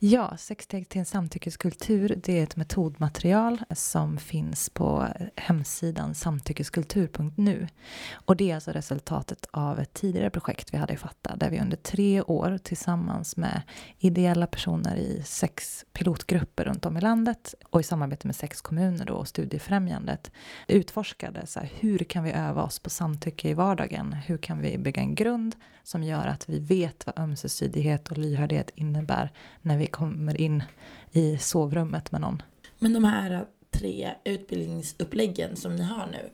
Ja, 0.02 0.37
Sex 0.37 0.64
steg 0.64 0.88
till 0.88 0.99
en 0.99 1.05
samtyckeskultur 1.05 2.20
det 2.23 2.38
är 2.38 2.43
ett 2.43 2.56
metodmaterial 2.56 3.61
som 3.70 4.19
finns 4.19 4.70
på 4.70 5.06
hemsidan 5.37 6.14
samtyckeskultur.nu. 6.14 7.69
Och 8.12 8.37
det 8.37 8.50
är 8.50 8.55
alltså 8.55 8.70
resultatet 8.70 9.47
av 9.50 9.79
ett 9.79 9.94
tidigare 9.94 10.31
projekt 10.31 10.75
vi 10.75 10.79
hade 10.79 10.93
i 10.93 10.97
Fatta 10.97 11.37
där 11.37 11.50
vi 11.50 11.61
under 11.61 11.76
tre 11.76 12.23
år 12.23 12.58
tillsammans 12.62 13.37
med 13.37 13.62
ideella 13.99 14.47
personer 14.47 14.97
i 14.97 15.23
sex 15.26 15.85
pilotgrupper 15.93 16.64
runt 16.64 16.87
om 16.87 16.97
i 16.97 17.00
landet 17.00 17.55
och 17.70 17.81
i 17.81 17.82
samarbete 17.82 18.26
med 18.26 18.37
sex 18.37 18.61
kommuner 18.61 19.05
då, 19.05 19.14
och 19.14 19.29
Studiefrämjandet 19.29 20.32
utforskade 20.69 21.47
så 21.47 21.61
här, 21.61 21.70
hur 21.79 21.99
kan 21.99 22.25
vi 22.25 22.32
öva 22.32 22.62
oss 22.62 22.79
på 22.79 22.91
samtycke 22.91 23.49
i 23.49 23.55
vardagen? 23.55 24.12
Hur 24.12 24.38
kan 24.38 24.61
vi 24.61 24.79
bygga 24.79 25.02
en 25.02 25.14
grund 25.14 25.56
som 25.82 26.02
gör 26.02 26.26
att 26.26 26.49
vi 26.49 26.58
vet 26.58 27.06
vad 27.06 27.19
ömsesidighet 27.19 28.08
och 28.08 28.19
lyhördhet 28.19 28.70
innebär 28.75 29.32
när 29.62 29.79
vi 29.79 29.87
kommer 29.90 30.40
in 30.40 30.62
i 31.12 31.38
sovrummet 31.38 32.12
med 32.12 32.20
någon. 32.20 32.42
Men 32.78 32.92
de 32.92 33.04
här 33.04 33.44
tre 33.70 34.14
utbildningsuppläggen 34.25 35.56
som 35.56 35.76
ni 35.76 35.82
har 35.82 36.06
nu, 36.06 36.30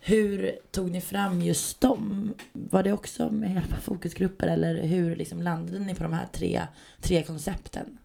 hur 0.00 0.58
tog 0.70 0.90
ni 0.90 1.00
fram 1.00 1.42
just 1.42 1.80
dem? 1.80 2.34
Var 2.52 2.82
det 2.82 2.92
också 2.92 3.30
med 3.30 3.54
hjälp 3.54 3.72
av 3.72 3.76
fokusgrupper 3.76 4.46
eller 4.46 4.82
hur 4.82 5.16
liksom 5.16 5.42
landade 5.42 5.78
ni 5.78 5.94
på 5.94 6.02
de 6.02 6.12
här 6.12 6.26
tre, 6.32 6.62
tre 7.00 7.22
koncepten? 7.22 7.98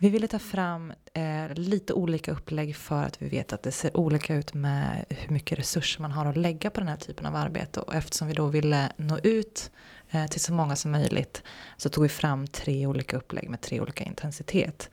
Vi 0.00 0.08
ville 0.08 0.26
ta 0.26 0.38
fram 0.38 0.92
eh, 1.12 1.54
lite 1.54 1.92
olika 1.92 2.32
upplägg 2.32 2.76
för 2.76 3.02
att 3.02 3.22
vi 3.22 3.28
vet 3.28 3.52
att 3.52 3.62
det 3.62 3.72
ser 3.72 3.96
olika 3.96 4.34
ut 4.34 4.54
med 4.54 5.04
hur 5.08 5.34
mycket 5.34 5.58
resurser 5.58 6.02
man 6.02 6.12
har 6.12 6.26
att 6.26 6.36
lägga 6.36 6.70
på 6.70 6.80
den 6.80 6.88
här 6.88 6.96
typen 6.96 7.26
av 7.26 7.36
arbete. 7.36 7.80
Och 7.80 7.94
eftersom 7.94 8.28
vi 8.28 8.34
då 8.34 8.46
ville 8.46 8.92
nå 8.96 9.18
ut 9.18 9.70
Eh, 10.10 10.26
till 10.26 10.40
så 10.40 10.52
många 10.52 10.76
som 10.76 10.90
möjligt 10.90 11.42
så 11.76 11.88
tog 11.88 12.02
vi 12.02 12.08
fram 12.08 12.46
tre 12.46 12.86
olika 12.86 13.16
upplägg 13.16 13.50
med 13.50 13.60
tre 13.60 13.80
olika 13.80 14.04
intensitet. 14.04 14.90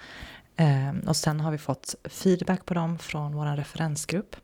Eh, 0.55 0.93
och 1.07 1.15
sen 1.15 1.39
har 1.39 1.51
vi 1.51 1.57
fått 1.57 1.95
feedback 2.03 2.65
på 2.65 2.74
dem 2.74 3.00
från 3.00 3.36
vår 3.36 3.55
referensgrupp. 3.57 4.36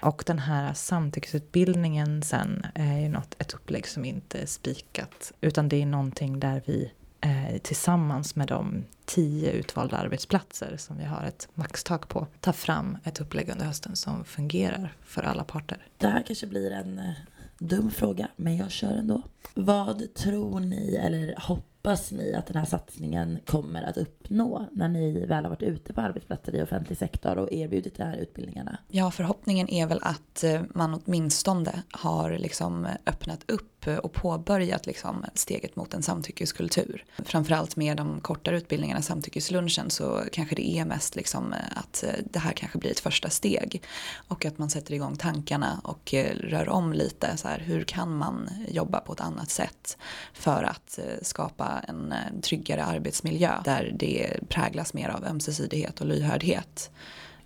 Och 0.00 0.22
den 0.26 0.38
här 0.38 0.74
samtyckesutbildningen 0.74 2.22
sen 2.22 2.66
eh, 2.74 2.96
är 2.96 3.00
ju 3.00 3.08
något, 3.08 3.34
ett 3.38 3.54
upplägg 3.54 3.86
som 3.86 4.04
inte 4.04 4.38
är 4.38 4.46
spikat 4.46 5.32
utan 5.40 5.68
det 5.68 5.82
är 5.82 5.86
någonting 5.86 6.40
där 6.40 6.62
vi 6.66 6.92
eh, 7.20 7.58
tillsammans 7.58 8.36
med 8.36 8.48
de 8.48 8.84
tio 9.04 9.52
utvalda 9.52 9.96
arbetsplatser 9.96 10.76
som 10.76 10.98
vi 10.98 11.04
har 11.04 11.22
ett 11.22 11.48
maxtak 11.54 12.08
på 12.08 12.26
ta 12.40 12.52
fram 12.52 12.98
ett 13.04 13.20
upplägg 13.20 13.48
under 13.48 13.64
hösten 13.64 13.96
som 13.96 14.24
fungerar 14.24 14.92
för 15.02 15.22
alla 15.22 15.44
parter. 15.44 15.86
Det 15.96 16.06
här 16.06 16.22
kanske 16.26 16.46
blir 16.46 16.70
en 16.70 16.98
eh, 16.98 17.12
dum 17.58 17.90
fråga, 17.90 18.28
men 18.36 18.56
jag 18.56 18.70
kör 18.70 18.92
ändå. 18.92 19.22
Vad 19.54 20.14
tror 20.14 20.60
ni, 20.60 20.94
eller 20.94 21.34
hoppas 21.38 22.12
ni 22.12 22.34
att 22.34 22.46
den 22.46 22.56
här 22.56 22.64
satsningen 22.64 23.38
kommer 23.46 23.82
att 23.82 23.96
uppnå 23.96 24.66
när 24.72 24.88
ni 24.88 25.26
väl 25.26 25.44
har 25.44 25.50
varit 25.50 25.62
ute 25.62 25.92
på 25.92 26.00
arbetsplatser 26.00 26.54
i 26.54 26.62
offentlig 26.62 26.98
sektor 26.98 27.38
och 27.38 27.52
erbjudit 27.52 27.96
de 27.96 28.02
här 28.02 28.16
utbildningarna? 28.16 28.78
Ja, 28.88 29.10
förhoppningen 29.10 29.68
är 29.68 29.86
väl 29.86 30.00
att 30.02 30.44
eh, 30.44 30.62
man 30.74 31.02
åtminstone 31.04 31.82
har 31.90 32.38
liksom 32.38 32.84
eh, 32.84 32.92
öppnat 33.06 33.50
upp 33.50 33.77
Eh, 33.88 33.96
och 33.96 34.12
påbörjat 34.12 34.86
liksom 34.86 35.24
steget 35.34 35.76
mot 35.76 35.94
en 35.94 36.02
samtyckeskultur. 36.02 37.04
Framförallt 37.24 37.76
med 37.76 37.96
de 37.96 38.20
kortare 38.20 38.56
utbildningarna, 38.56 39.02
samtyckeslunchen, 39.02 39.90
så 39.90 40.22
kanske 40.32 40.54
det 40.54 40.78
är 40.78 40.84
mest 40.84 41.16
liksom 41.16 41.52
eh, 41.52 41.58
att 41.76 42.04
eh, 42.04 42.10
det 42.30 42.38
här 42.38 42.52
kanske 42.52 42.78
blir 42.78 42.90
ett 42.90 43.00
första 43.00 43.30
steg. 43.30 43.82
Och 44.28 44.44
att 44.44 44.58
man 44.58 44.70
sätter 44.70 44.94
igång 44.94 45.16
tankarna 45.16 45.80
och 45.84 46.14
rör 46.34 46.68
om 46.68 46.92
lite. 46.92 47.36
Så 47.36 47.48
här, 47.48 47.58
hur 47.58 47.84
kan 47.84 48.16
man 48.16 48.50
jobba 48.68 49.00
på 49.00 49.12
ett 49.12 49.20
annat 49.20 49.50
sätt 49.50 49.98
för 50.32 50.64
att 50.64 50.98
skapa 51.22 51.84
en 51.88 52.14
tryggare 52.42 52.84
arbetsmiljö 52.84 53.52
där 53.64 53.94
det 53.98 54.40
präglas 54.48 54.94
mer 54.94 55.08
av 55.08 55.24
ömsesidighet 55.24 56.00
och 56.00 56.06
lyhördhet. 56.06 56.90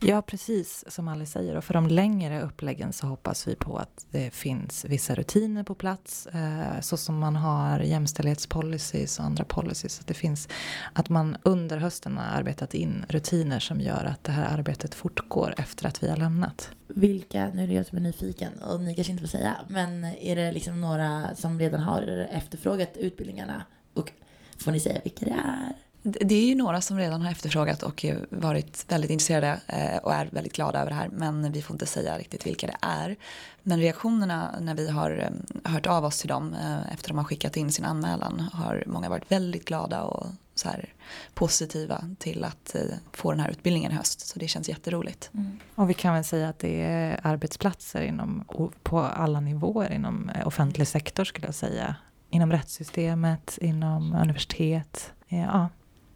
Ja, 0.05 0.23
precis 0.23 0.85
som 0.89 1.09
Alice 1.09 1.33
säger. 1.33 1.57
Och 1.57 1.65
för 1.65 1.75
de 1.75 1.87
längre 1.87 2.43
uppläggen 2.43 2.93
så 2.93 3.07
hoppas 3.07 3.49
vi 3.49 3.55
på 3.55 3.77
att 3.77 4.07
det 4.11 4.35
finns 4.35 4.85
vissa 4.85 5.15
rutiner 5.15 5.63
på 5.63 5.75
plats. 5.75 6.27
Eh, 6.27 6.81
så 6.81 6.97
som 6.97 7.19
man 7.19 7.37
har 7.37 7.81
jämställdhetspolicies 7.81 9.19
och 9.19 9.25
andra 9.25 9.45
policies. 9.45 10.01
Att, 10.01 10.07
det 10.07 10.15
finns, 10.15 10.49
att 10.93 11.09
man 11.09 11.37
under 11.43 11.77
hösten 11.77 12.17
har 12.17 12.39
arbetat 12.39 12.75
in 12.75 13.05
rutiner 13.09 13.61
som 13.61 13.81
gör 13.81 14.05
att 14.05 14.25
det 14.25 14.33
här 14.33 14.59
arbetet 14.59 14.95
fortgår 14.95 15.55
efter 15.57 15.87
att 15.87 16.03
vi 16.03 16.09
har 16.09 16.17
lämnat. 16.17 16.71
Vilka, 16.87 17.51
nu 17.55 17.63
är 17.63 17.67
det 17.67 17.75
jag 17.75 17.87
som 17.87 17.99
är 17.99 18.03
nyfiken 18.03 18.53
och 18.63 18.81
ni 18.81 18.95
kanske 18.95 19.11
inte 19.11 19.23
får 19.23 19.29
säga, 19.29 19.57
men 19.69 20.05
är 20.05 20.37
det 20.37 20.53
liksom 20.53 20.81
några 20.81 21.35
som 21.37 21.59
redan 21.59 21.81
har 21.81 22.29
efterfrågat 22.31 22.97
utbildningarna? 22.97 23.63
Och 23.95 24.13
får 24.59 24.73
ni 24.73 24.81
säga 24.81 25.01
vilka 25.05 25.25
det 25.25 25.37
är? 25.45 25.73
Det 26.03 26.35
är 26.35 26.47
ju 26.47 26.55
några 26.55 26.81
som 26.81 26.99
redan 26.99 27.23
har 27.23 27.31
efterfrågat 27.31 27.83
och 27.83 28.07
varit 28.31 28.85
väldigt 28.89 29.11
intresserade 29.11 29.61
eh, 29.67 29.97
och 29.97 30.15
är 30.15 30.29
väldigt 30.33 30.53
glada 30.53 30.81
över 30.81 30.91
det 30.91 30.97
här. 30.97 31.09
Men 31.09 31.53
vi 31.53 31.63
får 31.63 31.75
inte 31.75 31.87
säga 31.87 32.19
riktigt 32.19 32.47
vilka 32.47 32.67
det 32.67 32.77
är. 32.81 33.17
Men 33.63 33.79
reaktionerna 33.79 34.55
när 34.61 34.75
vi 34.75 34.91
har 34.91 35.11
eh, 35.11 35.73
hört 35.73 35.87
av 35.87 36.05
oss 36.05 36.19
till 36.19 36.29
dem 36.29 36.55
eh, 36.55 36.93
efter 36.93 36.95
att 36.95 37.09
de 37.09 37.19
har 37.19 37.25
skickat 37.25 37.57
in 37.57 37.73
sin 37.73 37.85
anmälan 37.85 38.49
har 38.53 38.85
många 38.87 39.09
varit 39.09 39.33
väldigt 39.33 39.65
glada 39.65 40.03
och 40.03 40.27
så 40.55 40.69
här 40.69 40.95
positiva 41.35 42.05
till 42.19 42.45
att 42.45 42.77
få 43.13 43.31
den 43.31 43.41
här 43.41 43.51
utbildningen 43.51 43.93
i 43.93 43.95
höst. 43.95 44.27
Så 44.27 44.39
det 44.39 44.49
känns 44.49 44.69
jätteroligt. 44.69 45.31
Mm. 45.35 45.59
Och 45.75 45.91
vi 45.91 45.95
kan 45.95 46.15
väl 46.15 46.25
säga 46.25 46.49
att 46.49 46.59
det 46.59 46.83
är 46.83 47.21
arbetsplatser 47.23 48.03
inom, 48.03 48.45
på 48.83 49.01
alla 49.01 49.41
nivåer 49.41 49.93
inom 49.93 50.31
offentlig 50.45 50.89
sektor 50.89 51.25
skulle 51.25 51.47
jag 51.47 51.55
säga. 51.55 51.97
Inom 52.31 52.53
rättssystemet, 52.53 53.59
inom 53.61 54.13
universitet. 54.13 55.13
Ja, 55.29 55.69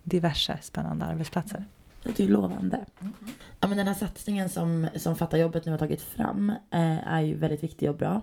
diverse 0.07 0.59
spännande 0.63 1.05
arbetsplatser. 1.05 1.65
Det 2.03 2.21
är 2.21 2.27
ju 2.27 2.33
lovande. 2.33 2.85
Ja, 3.61 3.69
men 3.69 3.77
den 3.77 3.87
här 3.87 3.95
satsningen 3.95 4.49
som, 4.49 4.89
som 4.97 5.17
Fatta 5.17 5.39
jobbet 5.39 5.65
nu 5.65 5.71
har 5.71 5.79
tagit 5.79 6.03
fram 6.03 6.51
eh, 6.51 7.09
är 7.09 7.21
ju 7.21 7.35
väldigt 7.35 7.63
viktig 7.63 7.91
och 7.91 7.97
bra. 7.97 8.23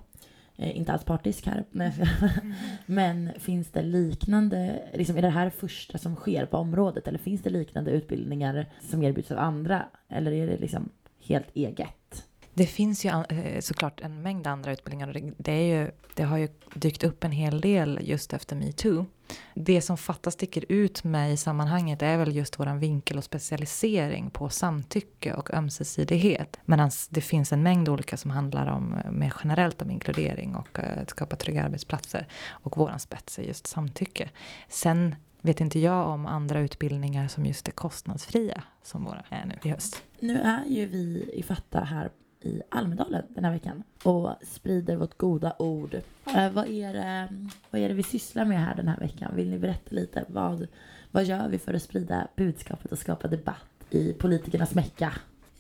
Eh, 0.56 0.78
inte 0.78 0.94
alls 0.94 1.04
partisk 1.04 1.46
här. 1.46 1.64
Men, 1.72 1.92
mm. 1.92 2.54
men 2.86 3.32
finns 3.40 3.72
det 3.72 3.82
liknande, 3.82 4.84
liksom, 4.94 5.18
är 5.18 5.22
det 5.22 5.30
här 5.30 5.50
första 5.50 5.98
som 5.98 6.16
sker 6.16 6.46
på 6.46 6.58
området? 6.58 7.08
Eller 7.08 7.20
finns 7.20 7.42
det 7.42 7.50
liknande 7.50 7.92
utbildningar 7.92 8.66
som 8.82 9.04
erbjuds 9.04 9.32
av 9.32 9.38
andra? 9.38 9.86
Eller 10.10 10.32
är 10.32 10.48
det 10.48 10.58
liksom 10.58 10.90
helt 11.20 11.48
eget? 11.54 12.26
Det 12.54 12.66
finns 12.66 13.06
ju 13.06 13.10
eh, 13.10 13.60
såklart 13.60 14.02
en 14.02 14.22
mängd 14.22 14.48
andra 14.48 14.72
utbildningar 14.72 15.08
och 15.08 15.34
det, 15.38 15.52
är 15.52 15.82
ju, 15.82 15.92
det 16.16 16.24
har 16.24 16.38
ju 16.38 16.48
dykt 16.76 17.04
upp 17.04 17.24
en 17.24 17.32
hel 17.32 17.62
del 17.62 18.00
just 18.02 18.34
efter 18.34 18.56
metoo. 18.56 19.06
Det 19.54 19.82
som 19.82 19.98
Fatta 19.98 20.32
sticker 20.32 20.66
ut 20.70 21.04
med 21.04 21.34
i 21.34 21.38
sammanhanget 21.38 22.02
är 22.02 22.18
väl 22.18 22.36
just 22.36 22.60
våran 22.60 22.80
vinkel 22.80 23.18
och 23.18 23.24
specialisering 23.24 24.30
på 24.30 24.50
samtycke 24.50 25.34
och 25.34 25.54
ömsesidighet. 25.54 26.60
Medan 26.66 26.92
det 27.10 27.22
finns 27.22 27.54
en 27.54 27.64
mängd 27.64 27.90
olika 27.90 28.18
som 28.18 28.32
handlar 28.32 28.68
om 28.68 28.94
eh, 28.94 29.12
mer 29.12 29.34
generellt 29.44 29.82
om 29.82 29.92
inkludering 29.92 30.56
och 30.56 30.80
eh, 30.80 31.02
att 31.02 31.10
skapa 31.10 31.36
trygga 31.36 31.64
arbetsplatser. 31.64 32.28
Och 32.50 32.78
våran 32.78 33.00
spets 33.00 33.40
är 33.40 33.44
just 33.44 33.68
samtycke. 33.68 34.30
Sen 34.68 35.16
vet 35.42 35.62
inte 35.62 35.80
jag 35.80 36.08
om 36.08 36.26
andra 36.26 36.60
utbildningar 36.60 37.28
som 37.28 37.46
just 37.46 37.68
är 37.68 37.72
kostnadsfria 37.72 38.64
som 38.84 39.04
våra 39.04 39.24
är 39.30 39.46
nu 39.46 39.56
i 39.64 39.70
höst. 39.70 40.04
Nu 40.20 40.42
är 40.42 40.66
ju 40.66 40.86
vi 40.86 41.32
i 41.34 41.44
Fatta 41.44 41.84
här 41.84 42.10
i 42.44 42.62
Almedalen 42.70 43.24
den 43.30 43.46
här 43.46 43.52
veckan 43.52 43.84
och 44.04 44.30
sprider 44.42 44.96
vårt 44.96 45.18
goda 45.18 45.56
ord. 45.60 45.94
Eh, 46.36 46.52
vad, 46.52 46.68
är 46.68 46.94
det, 46.94 47.28
vad 47.70 47.82
är 47.82 47.90
det 47.90 47.96
vi 47.96 48.04
sysslar 48.04 48.46
med 48.46 48.60
här 48.60 48.76
den 48.76 48.88
här 48.88 48.98
veckan? 48.98 49.36
Vill 49.36 49.50
ni 49.50 49.60
berätta 49.60 49.96
lite? 49.96 50.26
Vad, 50.28 50.68
vad 51.12 51.26
gör 51.26 51.48
vi 51.50 51.60
för 51.60 51.74
att 51.74 51.84
sprida 51.84 52.28
budskapet 52.36 52.92
och 52.92 52.98
skapa 52.98 53.28
debatt 53.28 53.56
i 53.90 54.14
politikernas 54.14 54.74
mecka? 54.74 55.14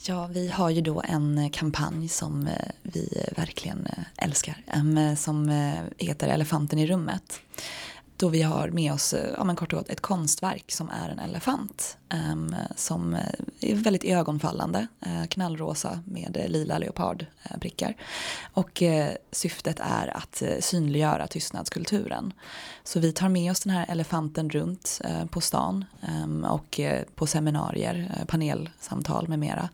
Ja, 0.07 0.29
vi 0.33 0.47
har 0.47 0.69
ju 0.69 0.81
då 0.81 1.01
en 1.05 1.49
kampanj 1.49 2.07
som 2.07 2.47
eh, 2.47 2.71
vi 2.81 3.25
verkligen 3.35 3.85
eh, 3.85 4.25
älskar, 4.25 5.15
som 5.15 5.49
heter 5.97 6.27
Elefanten 6.27 6.79
i 6.79 6.87
rummet. 6.87 7.41
Då 8.17 8.29
vi 8.29 8.41
har 8.41 8.69
med 8.69 8.93
oss, 8.93 9.13
eh, 9.13 9.33
ja 9.37 9.43
men 9.43 9.55
kort 9.55 9.73
och 9.73 9.79
gott, 9.79 9.89
ett 9.89 10.01
konstverk 10.01 10.71
som 10.71 10.89
är 10.89 11.09
en 11.09 11.19
elefant. 11.19 11.97
Ehm, 12.13 12.55
som 12.75 13.13
eh, 13.13 13.21
är 13.61 13.75
väldigt 13.75 14.03
ögonfallande, 14.03 14.87
eh, 15.05 15.25
knallrosa 15.25 15.99
med 16.05 16.37
eh, 16.37 16.47
lila 16.47 16.77
leopardprickar. 16.77 17.95
Och 18.53 18.83
syftet 19.31 19.79
är 19.79 20.17
att 20.17 20.43
synliggöra 20.59 21.27
tystnadskulturen. 21.27 22.33
Så 22.83 22.99
vi 22.99 23.11
tar 23.11 23.29
med 23.29 23.51
oss 23.51 23.59
den 23.59 23.73
här 23.73 23.85
elefanten 23.89 24.49
runt 24.49 25.01
på 25.29 25.41
stan 25.41 25.85
ehm, 26.01 26.43
och 26.43 26.79
på 27.15 27.27
seminarier, 27.27 28.25
panelsamtal 28.27 29.27
med 29.27 29.39
mera. 29.39 29.69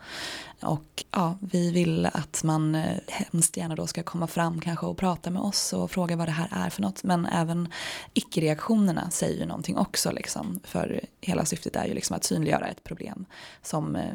Och 0.62 1.06
ja, 1.12 1.38
vi 1.42 1.72
vill 1.72 2.06
att 2.06 2.44
man 2.44 2.84
hemskt 3.08 3.58
gärna 3.58 3.76
då 3.76 3.88
ska 3.88 4.04
komma 4.04 4.28
fram 4.28 4.62
kanske 4.62 4.86
och 4.86 4.98
prata 4.98 5.30
med 5.30 5.42
oss 5.42 5.74
och 5.74 5.92
fråga 5.92 6.16
vad 6.16 6.28
det 6.28 6.32
här 6.32 6.50
är 6.52 6.70
för 6.70 6.82
något. 6.82 7.04
Men 7.04 7.26
även 7.26 7.68
icke-reaktionerna 8.14 9.10
säger 9.10 9.40
ju 9.40 9.46
någonting 9.46 9.78
också 9.78 10.12
liksom. 10.12 10.60
För 10.64 11.02
hela 11.22 11.46
syftet 11.46 11.76
är 11.76 11.86
ju 11.86 11.94
liksom 11.94 12.16
att 12.16 12.24
synliggöra 12.30 12.68
ett 12.68 12.84
problem 12.84 13.26
som 13.62 13.96
eh, 13.96 14.14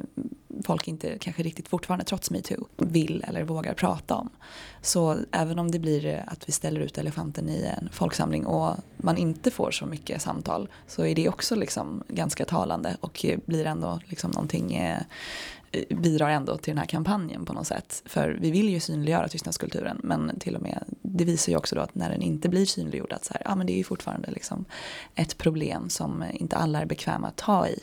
folk 0.64 0.88
inte 0.88 1.18
kanske 1.18 1.42
riktigt 1.42 1.68
fortfarande 1.68 2.04
trots 2.04 2.30
metoo 2.30 2.66
vill 2.76 3.25
eller 3.28 3.42
vågar 3.42 3.75
prata 3.75 4.14
om. 4.14 4.30
Så 4.83 5.16
även 5.33 5.59
om 5.59 5.71
det 5.71 5.78
blir 5.78 6.06
eh, 6.06 6.21
att 6.26 6.49
vi 6.49 6.52
ställer 6.52 6.80
ut 6.80 6.99
elefanten 6.99 7.49
i 7.49 7.62
en 7.78 7.88
folksamling 7.92 8.47
och 8.47 8.76
man 8.97 9.16
inte 9.16 9.50
får 9.50 9.71
så 9.71 9.87
mycket 9.87 10.23
samtal 10.23 10.68
så 10.87 11.04
är 11.04 11.14
det 11.14 11.28
också 11.28 11.54
liksom 11.54 12.02
ganska 12.09 12.44
talande 12.44 12.97
och 13.00 13.26
blir 13.47 13.66
ändå 13.66 14.00
liksom 14.06 14.30
någonting 14.30 14.76
eh, 14.76 15.02
bidrar 15.88 16.30
ändå 16.30 16.56
till 16.56 16.71
den 16.71 16.78
här 16.78 16.87
kampanjen 16.87 17.44
på 17.44 17.52
något 17.52 17.66
sätt. 17.66 18.02
För 18.06 18.38
vi 18.40 18.50
vill 18.50 18.68
ju 18.68 18.80
synliggöra 18.80 19.28
tystnadskulturen 19.28 20.00
men 20.02 20.38
till 20.38 20.56
och 20.56 20.62
med 20.62 20.85
det 21.02 21.25
visar 21.25 21.52
ju 21.52 21.59
också 21.59 21.75
då 21.75 21.80
att 21.80 21.94
när 21.94 22.11
den 22.11 22.23
inte 22.23 22.49
blir 22.49 22.66
synliggjord 22.66 23.12
att 23.12 23.25
så 23.25 23.33
här, 23.33 23.42
ja 23.44 23.54
men 23.54 23.66
det 23.66 23.73
är 23.73 23.78
ju 23.78 23.85
fortfarande 23.85 24.30
liksom 24.30 24.64
ett 25.14 25.38
problem 25.38 25.88
som 25.88 26.25
inte 26.33 26.56
alla 26.56 26.80
är 26.80 26.87
bekväma 26.87 27.28
att 27.28 27.37
ta 27.37 27.68
i. 27.68 27.78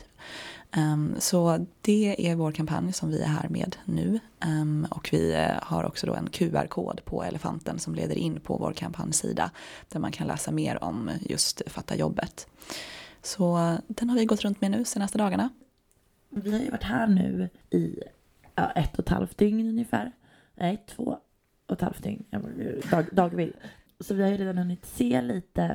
Um, 0.76 1.14
så 1.18 1.66
det 1.80 2.30
är 2.30 2.34
vår 2.34 2.52
kampanj 2.52 2.92
som 2.92 3.10
vi 3.10 3.22
är 3.22 3.26
här 3.26 3.48
med 3.48 3.76
nu. 3.84 4.20
Um, 4.46 4.86
och 4.90 5.08
vi 5.12 5.34
eh, 5.34 5.62
har 5.62 5.84
också 5.84 6.06
då 6.06 6.14
en 6.14 6.28
QR-kod 6.30 7.04
på 7.04 7.24
elefanten 7.24 7.78
som 7.78 7.94
leder 7.94 8.14
in 8.14 8.40
på 8.40 8.56
vår 8.56 8.72
kampanjsida 8.72 9.50
där 9.88 10.00
man 10.00 10.12
kan 10.12 10.26
läsa 10.26 10.50
mer 10.50 10.84
om 10.84 11.10
just 11.20 11.62
Fatta 11.66 11.96
jobbet. 11.96 12.46
Så 13.22 13.76
den 13.86 14.10
har 14.10 14.16
vi 14.16 14.24
gått 14.24 14.44
runt 14.44 14.60
med 14.60 14.70
nu 14.70 14.84
senaste 14.84 15.18
dagarna. 15.18 15.48
Vi 16.28 16.52
har 16.52 16.58
ju 16.58 16.70
varit 16.70 16.82
här 16.82 17.06
nu 17.06 17.48
i 17.70 18.02
ja, 18.54 18.70
ett 18.70 18.98
och 18.98 19.04
ett 19.04 19.08
halvt 19.08 19.38
dygn 19.38 19.68
ungefär. 19.68 20.12
Nej, 20.54 20.84
två 20.86 21.18
och 21.66 21.72
ett 21.72 21.80
halvt 21.80 22.02
dygn. 22.02 22.24
Dag, 22.90 23.06
dagvill. 23.12 23.52
Så 24.02 24.14
vi 24.14 24.22
har 24.22 24.30
ju 24.30 24.36
redan 24.36 24.58
hunnit 24.58 24.86
se 24.86 25.22
lite 25.22 25.68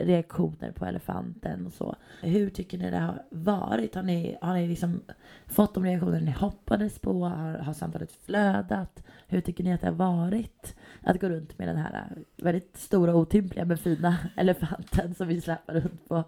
reaktioner 0.00 0.72
på 0.72 0.84
elefanten 0.84 1.66
och 1.66 1.72
så. 1.72 1.96
Hur 2.22 2.50
tycker 2.50 2.78
ni 2.78 2.90
det 2.90 2.98
har 2.98 3.22
varit? 3.30 3.94
Har 3.94 4.02
ni, 4.02 4.38
har 4.40 4.54
ni 4.54 4.68
liksom 4.68 5.00
fått 5.46 5.74
de 5.74 5.84
reaktioner 5.84 6.20
ni 6.20 6.30
hoppades 6.30 6.98
på? 6.98 7.24
Har, 7.24 7.58
har 7.58 7.72
samtalet 7.72 8.12
flödat? 8.12 9.02
Hur 9.28 9.40
tycker 9.40 9.64
ni 9.64 9.72
att 9.72 9.80
det 9.80 9.86
har 9.86 9.94
varit 9.94 10.76
att 11.02 11.20
gå 11.20 11.28
runt 11.28 11.58
med 11.58 11.68
den 11.68 11.76
här 11.76 12.08
väldigt 12.36 12.76
stora, 12.76 13.14
otympliga 13.14 13.64
men 13.64 13.78
fina 13.78 14.18
elefanten 14.36 15.14
som 15.14 15.28
vi 15.28 15.40
släpar 15.40 15.74
runt 15.74 16.08
på? 16.08 16.24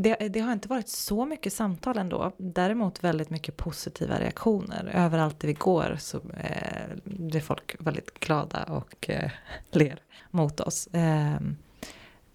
Det, 0.00 0.28
det, 0.28 0.40
har 0.40 0.52
inte 0.52 0.68
varit 0.68 0.88
så 0.88 1.24
mycket 1.24 1.52
samtal 1.52 1.98
ändå. 1.98 2.32
Däremot 2.36 3.04
väldigt 3.04 3.30
mycket 3.30 3.56
positiva 3.56 4.20
reaktioner. 4.20 4.90
Överallt 4.94 5.40
där 5.40 5.48
vi 5.48 5.54
går 5.54 5.96
så 5.98 6.16
eh, 6.16 6.96
blir 7.04 7.40
folk 7.40 7.76
väldigt 7.78 8.20
glada 8.20 8.62
och 8.62 9.10
eh, 9.10 9.30
ler 9.70 9.98
mot 10.30 10.60
oss. 10.60 10.86
Eh, 10.86 11.40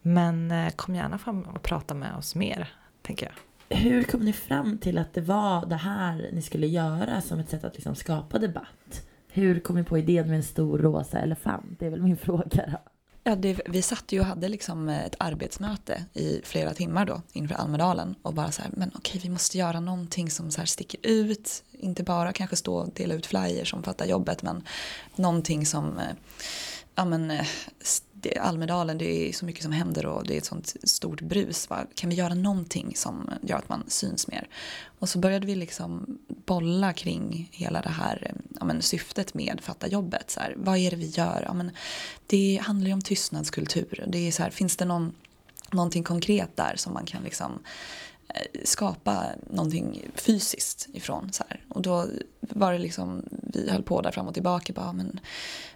men 0.01 0.51
eh, 0.51 0.70
kom 0.70 0.96
gärna 0.96 1.17
fram 1.17 1.41
och 1.41 1.62
prata 1.62 1.93
med 1.93 2.15
oss 2.15 2.36
mer, 2.36 2.74
tänker 3.01 3.25
jag. 3.25 3.77
Hur 3.77 4.03
kom 4.03 4.22
ni 4.22 4.34
fram 4.34 4.77
till 4.77 4.98
att 4.98 5.13
det 5.13 5.22
var 5.22 5.65
det 5.65 5.75
här 5.75 6.29
ni 6.34 6.41
skulle 6.41 6.67
göra 6.67 7.22
som 7.22 7.39
ett 7.39 7.50
sätt 7.50 7.63
att 7.63 7.75
liksom 7.75 7.96
skapa 7.96 8.39
debatt? 8.39 9.08
Hur 9.32 9.60
kom 9.60 9.75
ni 9.75 9.84
på 9.84 9.98
idén 9.98 10.27
med 10.27 10.36
en 10.36 10.43
stor 10.43 10.79
rosa 10.79 11.20
elefant? 11.20 11.79
Det 11.79 11.86
är 11.86 11.89
väl 11.89 12.01
min 12.01 12.17
fråga 12.27 12.65
då. 12.72 12.93
Ja, 13.25 13.36
det, 13.36 13.62
vi 13.65 13.82
satt 13.82 14.12
ju 14.12 14.20
och 14.20 14.25
hade 14.25 14.50
liksom 14.50 14.89
eh, 14.89 15.06
ett 15.06 15.15
arbetsmöte 15.20 16.06
i 16.13 16.42
flera 16.44 16.74
timmar 16.74 17.06
då 17.06 17.22
inför 17.34 17.56
Almedalen 17.56 18.15
och 18.22 18.34
bara 18.34 18.51
så 18.51 18.62
här, 18.62 18.72
men 18.74 18.92
okej 18.96 19.22
vi 19.24 19.30
måste 19.30 19.58
göra 19.58 19.80
någonting 19.80 20.32
som 20.32 20.51
så 20.51 20.62
här 20.62 20.65
sticker 20.65 21.00
ut, 21.03 21.63
inte 21.72 22.03
bara 22.03 22.34
kanske 22.34 22.56
stå 22.56 22.75
och 22.75 22.89
dela 22.94 23.13
ut 23.13 23.25
flyers 23.25 23.70
som 23.70 23.84
fattar 23.84 24.06
jobbet 24.06 24.42
men 24.44 24.63
någonting 25.15 25.65
som 25.65 25.98
eh, 26.00 26.15
ja 26.96 27.06
men 27.06 27.32
eh, 27.32 27.46
st- 27.82 28.08
det, 28.24 28.38
Almedalen, 28.38 28.98
det 28.98 29.30
är 29.30 29.34
så 29.34 29.46
mycket 29.46 29.63
som 29.63 29.72
händer 29.72 30.06
och 30.06 30.27
det 30.27 30.34
är 30.34 30.38
ett 30.38 30.46
sånt 30.46 30.75
stort 30.84 31.22
brus. 31.22 31.70
Va? 31.70 31.86
Kan 31.96 32.10
vi 32.10 32.15
göra 32.15 32.34
någonting 32.34 32.94
som 32.96 33.30
gör 33.42 33.58
att 33.58 33.70
man 33.70 33.84
syns 33.88 34.27
mer? 34.27 34.48
Och 35.00 35.10
så 35.10 35.20
började 35.20 35.46
vi 35.48 35.56
liksom 35.56 36.20
bolla 36.46 36.94
kring 36.94 37.50
hela 37.51 37.82
det 37.82 37.89
här 37.89 38.27
eh, 38.30 38.36
ja 38.60 38.65
men, 38.65 38.82
syftet 38.82 39.34
med 39.34 39.60
Fatta 39.62 39.88
jobbet. 39.88 40.32
Så 40.32 40.39
här, 40.39 40.53
vad 40.58 40.77
är 40.77 40.92
det 40.92 40.98
vi 40.98 41.08
gör? 41.08 41.44
Ja 41.46 41.53
men, 41.53 41.72
det 42.27 42.60
handlar 42.63 42.88
ju 42.88 42.94
om 42.94 43.01
tystnadskultur. 43.01 44.03
Det 44.08 44.27
är 44.27 44.32
så 44.32 44.44
här, 44.44 44.50
finns 44.50 44.77
det 44.77 44.86
någon, 44.86 45.13
någonting 45.72 46.03
konkret 46.03 46.56
där 46.56 46.74
som 46.75 46.94
man 46.94 47.06
kan 47.06 47.24
liksom 47.24 47.51
eh, 48.27 48.62
skapa 48.63 49.25
någonting 49.50 50.01
fysiskt 50.15 50.89
ifrån. 50.94 51.34
Så 51.34 51.44
här. 51.50 51.65
Och 51.70 51.82
då 51.82 52.08
var 52.39 52.74
det 52.74 52.80
liksom, 52.80 53.24
vi 53.53 53.70
höll 53.70 53.84
på 53.84 54.01
där 54.01 54.12
fram 54.12 54.27
och 54.27 54.34
tillbaka. 54.34 54.74
Bara, 54.74 54.94
men 54.94 55.20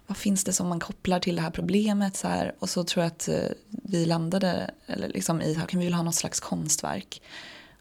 vad 0.08 0.16
finns 0.16 0.44
det 0.44 0.52
som 0.52 0.68
man 0.68 0.80
kopplar 0.80 1.20
till 1.20 1.36
det 1.36 1.42
här 1.42 1.50
problemet? 1.50 2.16
Så 2.16 2.28
här. 2.28 2.54
Och 2.58 2.70
så 2.70 2.84
tror 2.84 3.04
jag 3.04 3.10
att 3.10 3.28
eh, 3.28 3.48
vi 3.68 4.06
landade 4.06 4.70
eller 4.86 5.08
liksom 5.08 5.42
i 5.42 5.56
att 5.56 5.74
vi 5.74 5.78
vill 5.78 5.94
ha 5.94 6.02
något 6.02 6.14
slags 6.14 6.40
konstverk. 6.40 7.22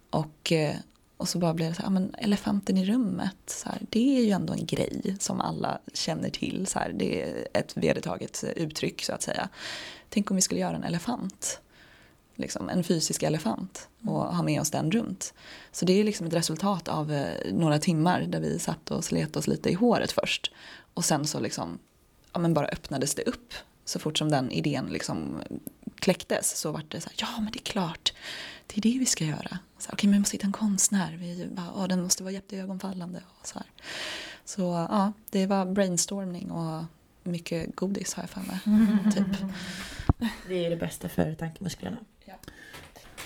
Och, 0.09 0.51
eh, 0.51 0.75
och 1.17 1.29
så 1.29 1.39
bara 1.39 1.53
blev 1.53 1.69
det 1.69 1.75
så 1.75 1.81
här, 1.81 1.89
men 1.89 2.15
elefanten 2.17 2.77
i 2.77 2.85
rummet, 2.85 3.37
så 3.45 3.69
här, 3.69 3.81
det 3.89 4.17
är 4.17 4.23
ju 4.23 4.31
ändå 4.31 4.53
en 4.53 4.65
grej 4.65 5.15
som 5.19 5.41
alla 5.41 5.79
känner 5.93 6.29
till. 6.29 6.67
Så 6.67 6.79
här, 6.79 6.93
det 6.93 7.21
är 7.21 7.47
ett 7.53 7.77
vedertaget 7.77 8.43
uttryck 8.55 9.03
så 9.03 9.13
att 9.13 9.21
säga. 9.21 9.49
Tänk 10.09 10.31
om 10.31 10.35
vi 10.35 10.41
skulle 10.41 10.61
göra 10.61 10.75
en 10.75 10.83
elefant 10.83 11.61
liksom, 12.37 12.69
en 12.69 12.83
fysisk 12.83 13.23
elefant 13.23 13.87
och 14.05 14.35
ha 14.35 14.43
med 14.43 14.61
oss 14.61 14.71
den 14.71 14.91
runt. 14.91 15.33
Så 15.71 15.85
det 15.85 15.93
är 15.93 16.03
liksom 16.03 16.27
ett 16.27 16.33
resultat 16.33 16.87
av 16.87 17.11
eh, 17.11 17.53
några 17.53 17.79
timmar 17.79 18.21
där 18.21 18.39
vi 18.39 18.59
satt 18.59 18.91
och 18.91 19.03
slet 19.03 19.35
oss 19.35 19.47
lite 19.47 19.69
i 19.69 19.73
håret 19.73 20.11
först. 20.11 20.51
Och 20.93 21.05
sen 21.05 21.27
så 21.27 21.39
liksom, 21.39 21.79
ja 22.37 22.41
men 22.41 22.53
bara 22.53 22.67
öppnades 22.67 23.15
det 23.15 23.21
upp. 23.21 23.53
Så 23.85 23.99
fort 23.99 24.17
som 24.17 24.29
den 24.29 24.51
idén 24.51 24.85
liksom 24.85 25.41
kläcktes 25.95 26.57
så 26.57 26.71
var 26.71 26.83
det 26.87 27.01
så 27.01 27.09
här, 27.09 27.15
ja 27.19 27.41
men 27.41 27.51
det 27.51 27.59
är 27.59 27.71
klart, 27.71 28.13
det 28.67 28.77
är 28.77 28.81
det 28.81 28.99
vi 28.99 29.05
ska 29.05 29.23
göra. 29.23 29.59
Okej 29.77 29.93
okay, 29.93 30.07
men 30.07 30.13
vi 30.13 30.19
måste 30.19 30.35
hitta 30.35 30.47
en 30.47 30.53
konstnär, 30.53 31.17
vi 31.17 31.47
bara, 31.51 31.71
oh, 31.75 31.87
den 31.87 32.03
måste 32.03 32.23
vara 32.23 32.33
jätteögonfallande. 32.33 33.21
Och 33.39 33.47
så 33.47 33.59
här. 33.59 33.67
så 34.45 34.61
ja, 34.89 35.13
det 35.29 35.45
var 35.45 35.65
brainstorming 35.65 36.51
och 36.51 36.83
mycket 37.23 37.75
godis 37.75 38.13
har 38.13 38.23
jag 38.23 38.29
för 38.29 38.41
mig. 38.41 38.59
Typ. 39.15 39.49
Det 40.47 40.65
är 40.65 40.69
det 40.69 40.77
bästa 40.77 41.09
för 41.09 41.33
tankemusklerna. 41.33 41.97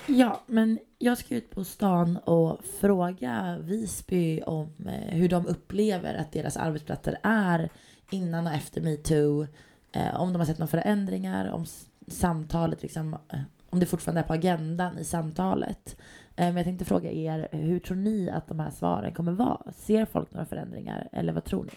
Ja, 0.06 0.44
men 0.46 0.80
jag 0.98 1.18
ska 1.18 1.36
ut 1.36 1.50
på 1.50 1.64
stan 1.64 2.18
och 2.18 2.60
fråga 2.80 3.58
Visby 3.62 4.42
om 4.42 4.74
eh, 4.88 5.16
hur 5.16 5.30
de 5.30 5.48
upplever 5.48 6.14
att 6.14 6.32
deras 6.32 6.58
arbetsplatser 6.58 7.20
är 7.24 7.70
innan 8.12 8.48
och 8.48 8.54
efter 8.54 8.82
metoo. 8.82 9.48
Eh, 9.92 10.22
om 10.22 10.34
de 10.34 10.40
har 10.40 10.46
sett 10.46 10.58
några 10.58 10.68
förändringar, 10.68 11.52
om 11.52 11.66
samtalet 12.08 12.82
liksom, 12.82 13.14
eh, 13.14 13.40
om 13.70 13.80
det 13.80 13.86
fortfarande 13.86 14.22
är 14.22 14.26
på 14.26 14.34
agendan 14.34 14.98
i 14.98 15.04
samtalet. 15.04 15.96
Eh, 16.36 16.46
men 16.46 16.56
jag 16.56 16.66
tänkte 16.66 16.86
fråga 16.86 17.12
er, 17.12 17.48
hur 17.52 17.80
tror 17.80 17.98
ni 17.98 18.30
att 18.30 18.48
de 18.48 18.60
här 18.60 18.72
svaren 18.72 19.14
kommer 19.14 19.32
vara? 19.32 19.72
Ser 19.76 20.06
folk 20.06 20.32
några 20.34 20.46
förändringar 20.46 21.10
eller 21.12 21.34
vad 21.34 21.44
tror 21.44 21.64
ni? 21.64 21.72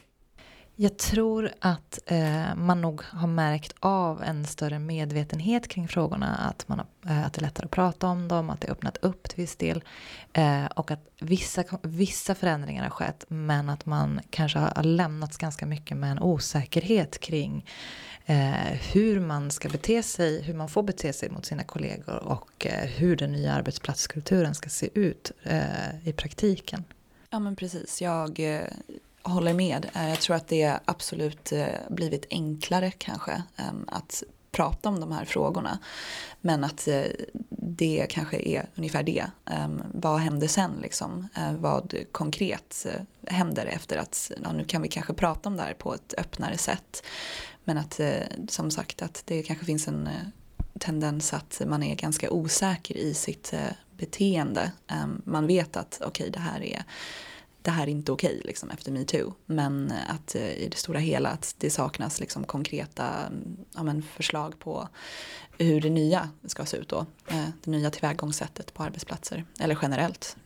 Jag 0.77 0.97
tror 0.97 1.51
att 1.59 1.99
eh, 2.07 2.55
man 2.57 2.81
nog 2.81 3.03
har 3.03 3.29
märkt 3.29 3.75
av 3.81 4.23
en 4.23 4.45
större 4.45 4.79
medvetenhet 4.79 5.69
kring 5.69 5.89
frågorna. 5.89 6.35
Att, 6.35 6.69
man 6.69 6.79
har, 6.79 7.13
eh, 7.13 7.27
att 7.27 7.33
det 7.33 7.39
är 7.39 7.43
lättare 7.43 7.65
att 7.65 7.71
prata 7.71 8.07
om 8.07 8.29
dem, 8.29 8.51
att 8.51 8.61
det 8.61 8.69
har 8.69 8.73
öppnat 8.73 8.97
upp 8.97 9.29
till 9.29 9.37
viss 9.37 9.57
del. 9.57 9.85
Eh, 10.33 10.67
och 10.67 10.91
att 10.91 11.01
vissa, 11.21 11.65
vissa 11.83 12.35
förändringar 12.35 12.83
har 12.83 12.91
skett 12.91 13.25
men 13.29 13.69
att 13.69 13.87
man 13.87 14.21
kanske 14.31 14.59
har 14.59 14.83
lämnats 14.83 15.37
ganska 15.37 15.67
mycket 15.67 15.97
med 15.97 16.11
en 16.11 16.19
osäkerhet 16.19 17.21
kring 17.21 17.67
eh, 18.27 18.79
hur 18.93 19.21
man 19.21 19.51
ska 19.51 19.69
bete 19.69 20.03
sig, 20.03 20.43
hur 20.43 20.55
man 20.55 20.69
får 20.69 20.83
bete 20.83 21.13
sig 21.13 21.31
mot 21.31 21.47
sina 21.47 21.65
kollegor 21.65 22.17
och 22.17 22.67
eh, 22.67 22.89
hur 22.89 23.17
den 23.17 23.33
nya 23.33 23.53
arbetsplatskulturen 23.53 24.55
ska 24.55 24.69
se 24.69 24.89
ut 24.95 25.33
eh, 25.43 26.09
i 26.09 26.13
praktiken. 26.13 26.85
Ja 27.31 27.39
men 27.39 27.57
precis, 27.57 28.03
jag 28.03 28.41
eh, 28.41 28.61
håller 29.25 29.55
med. 29.55 29.91
Eh, 29.95 30.09
jag 30.09 30.21
tror 30.21 30.37
att 30.37 30.49
det 30.49 30.79
absolut 30.85 31.53
eh, 31.53 31.67
blivit 31.89 32.27
enklare 32.31 32.91
kanske 32.91 33.43
ehm, 33.57 33.89
att 33.89 34.23
prata 34.53 34.89
om 34.89 35.01
de 35.01 35.13
här 35.13 35.25
frågorna. 35.25 35.79
Men 36.41 36.65
att 36.65 36.89
eh, 36.89 37.03
det 37.49 38.07
kanske 38.11 38.37
är 38.49 38.67
ungefär 38.75 39.03
det. 39.03 39.27
Ehm, 39.45 39.83
vad 39.93 40.21
händer 40.21 40.49
sen 40.49 40.73
liksom? 40.83 41.29
Vad 41.59 41.95
konkret 42.13 42.87
händer 43.27 43.67
efter 43.67 43.97
att 43.97 44.31
ja, 44.43 44.53
nu 44.53 44.65
kan 44.65 44.83
vi 44.83 44.89
kanske 44.89 45.15
prata 45.15 45.49
om 45.49 45.57
det 45.57 45.63
här 45.63 45.75
på 45.75 45.95
ett 45.95 46.15
öppnare 46.19 46.59
sätt. 46.59 47.03
Men 47.65 47.79
att 47.79 48.01
som 48.49 48.71
sagt 48.71 49.03
att 49.03 49.23
det 49.27 49.43
kanske 49.43 49.65
finns 49.65 49.89
en 49.89 50.09
tendens 50.79 51.33
att 51.33 51.63
man 51.67 51.83
är 51.83 51.95
ganska 51.95 52.31
osäker 52.31 52.97
i 52.97 53.15
sitt 53.15 53.55
beteende. 53.97 54.73
Ehm, 54.87 55.23
man 55.25 55.47
vet 55.47 55.77
att 55.77 55.95
okej 56.01 56.09
okay, 56.09 56.31
det 56.31 56.39
här 56.39 56.63
är 56.63 56.85
det 57.65 57.71
här 57.71 57.83
är 57.83 57.91
inte 57.91 58.13
okej 58.13 58.41
liksom, 58.45 58.71
efter 58.71 58.93
metoo. 58.93 59.35
Men 59.47 59.93
att 60.09 60.35
eh, 60.35 60.53
i 60.53 60.69
det 60.71 60.77
stora 60.77 60.99
hela 60.99 61.29
att 61.29 61.55
det 61.59 61.71
saknas 61.71 62.21
liksom, 62.21 62.45
konkreta 62.45 63.33
ja, 63.75 63.83
men, 63.83 64.03
förslag 64.03 64.59
på 64.59 64.89
hur 65.59 65.81
det 65.81 65.91
nya 65.91 66.29
ska 66.47 66.65
se 66.65 66.77
ut 66.77 66.89
då. 66.89 67.07
Eh, 67.27 67.45
det 67.65 67.71
nya 67.71 67.91
tillvägagångssättet 67.91 68.75
på 68.75 68.83
arbetsplatser, 68.83 69.45
eller 69.61 69.79
generellt. 69.83 70.37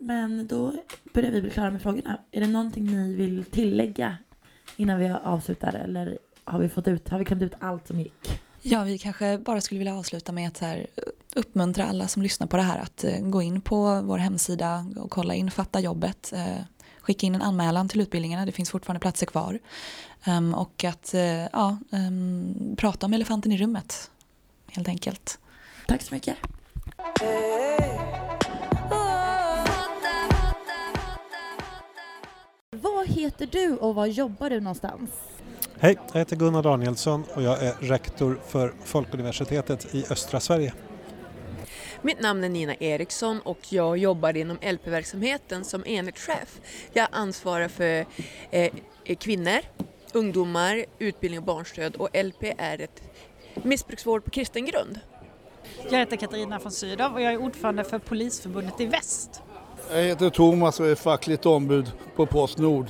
Men 0.00 0.46
då 0.46 0.72
börjar 1.14 1.30
vi 1.30 1.42
bli 1.42 1.50
klara 1.50 1.70
med 1.70 1.82
frågorna. 1.82 2.20
Är 2.30 2.40
det 2.40 2.46
någonting 2.46 2.84
ni 2.84 3.14
vill 3.14 3.44
tillägga 3.44 4.16
innan 4.76 4.98
vi 4.98 5.08
avslutar 5.08 5.74
eller 5.74 6.18
har 6.44 6.58
vi 6.58 6.68
fått 6.68 6.88
ut, 6.88 7.08
har 7.08 7.18
vi 7.18 7.24
klämt 7.24 7.42
ut 7.42 7.54
allt 7.58 7.86
som 7.86 8.00
gick? 8.00 8.40
Ja, 8.62 8.84
vi 8.84 8.98
kanske 8.98 9.38
bara 9.38 9.60
skulle 9.60 9.78
vilja 9.78 9.96
avsluta 9.96 10.32
med 10.32 10.48
att 10.48 10.58
här, 10.58 10.86
uppmuntra 11.36 11.86
alla 11.86 12.08
som 12.08 12.22
lyssnar 12.22 12.46
på 12.46 12.56
det 12.56 12.62
här 12.62 12.78
att 12.78 13.04
eh, 13.04 13.20
gå 13.20 13.42
in 13.42 13.60
på 13.60 14.00
vår 14.00 14.18
hemsida 14.18 14.86
och 14.96 15.10
kolla 15.10 15.34
in 15.34 15.50
Fatta 15.50 15.80
jobbet. 15.80 16.32
Eh, 16.32 16.56
skicka 17.00 17.26
in 17.26 17.34
en 17.34 17.42
anmälan 17.42 17.88
till 17.88 18.00
utbildningarna, 18.00 18.46
det 18.46 18.52
finns 18.52 18.70
fortfarande 18.70 19.00
platser 19.00 19.26
kvar. 19.26 19.58
Um, 20.26 20.54
och 20.54 20.84
att 20.84 21.14
uh, 21.14 21.20
ja, 21.52 21.78
um, 21.90 22.76
prata 22.78 23.06
om 23.06 23.12
elefanten 23.12 23.52
i 23.52 23.58
rummet, 23.58 24.10
helt 24.66 24.88
enkelt. 24.88 25.38
Tack 25.86 26.02
så 26.02 26.14
mycket. 26.14 26.36
Vad 32.70 33.08
heter 33.08 33.48
du 33.52 33.76
och 33.76 33.94
var 33.94 34.06
jobbar 34.06 34.50
du 34.50 34.60
någonstans? 34.60 35.10
Hej, 35.78 35.98
jag 36.12 36.18
heter 36.18 36.36
Gunnar 36.36 36.62
Danielsson 36.62 37.24
och 37.34 37.42
jag 37.42 37.62
är 37.62 37.74
rektor 37.80 38.40
för 38.46 38.74
Folkuniversitetet 38.84 39.94
i 39.94 40.04
östra 40.10 40.40
Sverige. 40.40 40.72
Mitt 42.06 42.20
namn 42.20 42.44
är 42.44 42.48
Nina 42.48 42.74
Eriksson 42.74 43.40
och 43.40 43.58
jag 43.68 43.98
jobbar 43.98 44.36
inom 44.36 44.56
LP-verksamheten 44.56 45.64
som 45.64 45.86
enhetschef. 45.86 46.60
Jag 46.92 47.08
ansvarar 47.12 47.68
för 47.68 48.06
eh, 48.50 48.72
kvinnor, 49.18 49.58
ungdomar, 50.12 50.84
utbildning 50.98 51.40
och 51.40 51.46
barnstöd 51.46 51.96
och 51.96 52.08
LP 52.24 52.42
är 52.58 52.80
ett 52.80 53.02
missbruksvård 53.54 54.24
på 54.24 54.30
kristen 54.30 54.64
grund. 54.66 55.00
Jag 55.90 55.98
heter 55.98 56.16
Katarina 56.16 56.58
von 56.58 56.72
Sydow 56.72 57.12
och 57.14 57.20
jag 57.20 57.32
är 57.32 57.38
ordförande 57.42 57.84
för 57.84 57.98
Polisförbundet 57.98 58.80
i 58.80 58.86
Väst. 58.86 59.42
Jag 59.90 60.02
heter 60.02 60.30
Thomas 60.30 60.80
och 60.80 60.86
är 60.86 60.94
fackligt 60.94 61.46
ombud 61.46 61.92
på 62.16 62.26
Postnord 62.26 62.86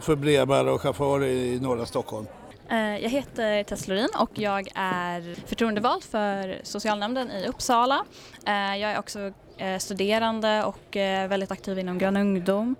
för 0.00 0.16
brevbärare 0.16 0.70
och 0.70 0.80
chaufförer 0.80 1.26
i 1.26 1.60
norra 1.60 1.86
Stockholm. 1.86 2.26
Eh, 2.70 2.98
jag 2.98 3.10
heter 3.10 3.62
Tess 3.64 3.88
Lorin 3.88 4.08
och 4.18 4.30
jag 4.34 4.68
är 4.74 5.34
förtroendevald 5.46 6.04
för 6.04 6.60
socialnämnden 6.62 7.30
i 7.30 7.46
Uppsala. 7.46 8.04
Eh, 8.46 8.76
jag 8.76 8.90
är 8.90 8.98
också 8.98 9.32
eh, 9.58 9.78
studerande 9.78 10.64
och 10.64 10.96
väldigt 11.28 11.50
aktiv 11.50 11.78
inom 11.78 11.98
Grön 11.98 12.16
ungdom. 12.16 12.76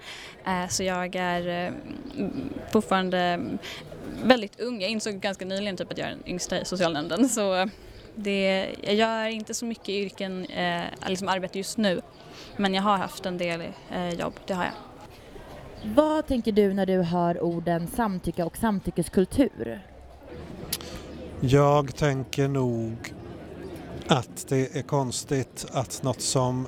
Så 0.69 0.83
jag 0.83 1.17
är 1.17 1.73
fortfarande 2.73 3.41
väldigt 4.25 4.61
ung. 4.61 4.81
Jag 4.81 4.91
insåg 4.91 5.15
ganska 5.15 5.45
nyligen 5.45 5.77
typ 5.77 5.91
att 5.91 5.99
jag 5.99 6.07
är 6.07 6.11
den 6.11 6.29
yngsta 6.29 6.61
i 6.61 6.65
socialnämnden. 6.65 7.29
Så 7.29 7.69
det, 8.15 8.69
jag 8.83 8.95
gör 8.95 9.27
inte 9.27 9.55
så 9.55 9.65
mycket 9.65 9.89
yrken, 9.89 10.47
liksom 11.07 11.29
arbete 11.29 11.59
just 11.59 11.79
nu. 11.79 12.01
Men 12.57 12.75
jag 12.75 12.83
har 12.83 12.97
haft 12.97 13.27
en 13.27 13.39
del 13.39 13.63
jobb, 14.19 14.35
det 14.47 14.55
har 14.55 14.65
jag. 14.65 14.90
Vad 15.85 16.27
tänker 16.27 16.53
du 16.53 16.75
när 16.75 16.87
du 16.87 17.03
hör 17.03 17.43
orden 17.43 17.87
samtycke 17.87 18.45
och 18.45 18.57
samtyckeskultur? 18.57 19.81
Jag 21.41 21.97
tänker 21.97 22.49
nog 22.49 23.15
att 24.07 24.49
det 24.49 24.77
är 24.77 24.83
konstigt 24.83 25.67
att 25.73 26.03
något 26.03 26.21
som 26.21 26.67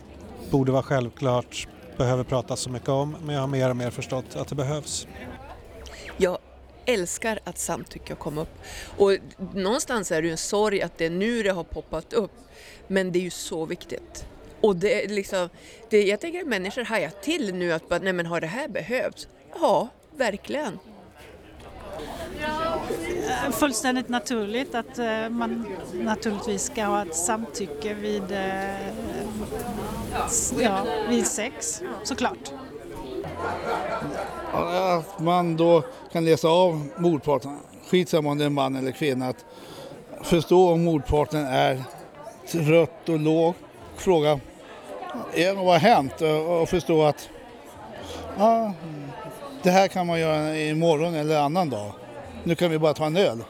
borde 0.51 0.73
vara 0.73 0.83
självklart 0.83 1.69
behöver 1.97 2.25
pratas 2.25 2.61
så 2.61 2.71
mycket 2.71 2.89
om, 2.89 3.17
men 3.25 3.35
jag 3.35 3.43
har 3.43 3.49
mer 3.49 3.71
och 3.71 3.77
mer 3.77 3.91
förstått 3.91 4.37
att 4.37 4.49
det 4.49 4.55
behövs. 4.55 5.07
Jag 6.17 6.39
älskar 6.87 7.39
att 7.45 7.59
samtycke 7.59 8.13
har 8.13 8.19
kommit 8.19 8.43
upp 8.43 8.59
och 8.99 9.17
någonstans 9.55 10.13
är 10.13 10.23
det 10.23 10.27
ju 10.27 10.33
en 10.33 10.39
sorg 10.39 10.83
att 10.83 10.99
det 10.99 11.07
är 11.07 11.11
nu 11.11 11.43
det 11.43 11.51
har 11.51 11.65
poppat 11.65 12.13
upp, 12.13 12.33
men 12.87 13.13
det 13.13 13.19
är 13.19 13.23
ju 13.23 13.31
så 13.31 13.67
viktigt. 13.67 14.27
Och 14.63 14.77
det, 14.77 15.11
liksom, 15.11 15.49
det, 15.91 16.03
jag 16.03 16.21
tänker 16.21 16.41
att 16.41 16.47
människor 16.47 16.85
hajar 16.85 17.11
till 17.23 17.55
nu 17.55 17.73
att 17.73 17.89
bara, 17.89 17.99
nej 17.99 18.13
men 18.13 18.27
har 18.27 18.41
det 18.41 18.47
här 18.47 18.69
behövts? 18.69 19.29
Ja, 19.61 19.89
verkligen. 20.17 20.79
eh, 23.29 23.51
fullständigt 23.53 24.09
naturligt 24.09 24.75
att 24.75 24.99
eh, 24.99 25.29
man 25.29 25.77
naturligtvis 25.93 26.63
ska 26.63 26.85
ha 26.85 27.03
ett 27.03 27.17
samtycke 27.17 27.95
vid, 27.95 28.33
eh, 28.33 28.89
ja, 30.61 30.85
vid 31.09 31.27
sex, 31.27 31.83
såklart. 32.05 32.53
Att 34.53 35.19
man 35.21 35.57
då 35.57 35.83
kan 36.13 36.25
läsa 36.25 36.49
av 36.49 36.89
mordparten, 36.97 37.59
skitsamma 37.91 38.31
om 38.31 38.39
det 38.39 38.45
är 38.45 38.47
en 38.47 38.55
man 38.55 38.77
eller 38.77 38.93
kvinna, 38.93 39.29
att 39.29 39.45
förstå 40.23 40.73
om 40.73 40.85
mordparten 40.85 41.47
är 41.47 41.85
rött 42.53 43.09
och 43.09 43.19
låg. 43.19 43.55
Fråga 43.97 44.41
är 45.35 45.55
vad 45.55 45.65
har 45.65 45.79
hänt 45.79 46.21
och 46.49 46.69
förstå 46.69 47.03
att 47.03 47.29
ja, 48.39 48.73
det 49.63 49.71
här 49.71 49.89
kan 49.89 50.07
man 50.07 50.21
göra 50.21 50.57
imorgon 50.57 51.15
eller 51.15 51.41
annan 51.41 51.71
dag. 51.71 51.93
Nu 52.45 52.55
kan 52.55 52.71
vi 52.71 52.79
bara 52.79 52.95
ta 52.95 53.07
en 53.07 53.17
öl. 53.17 53.45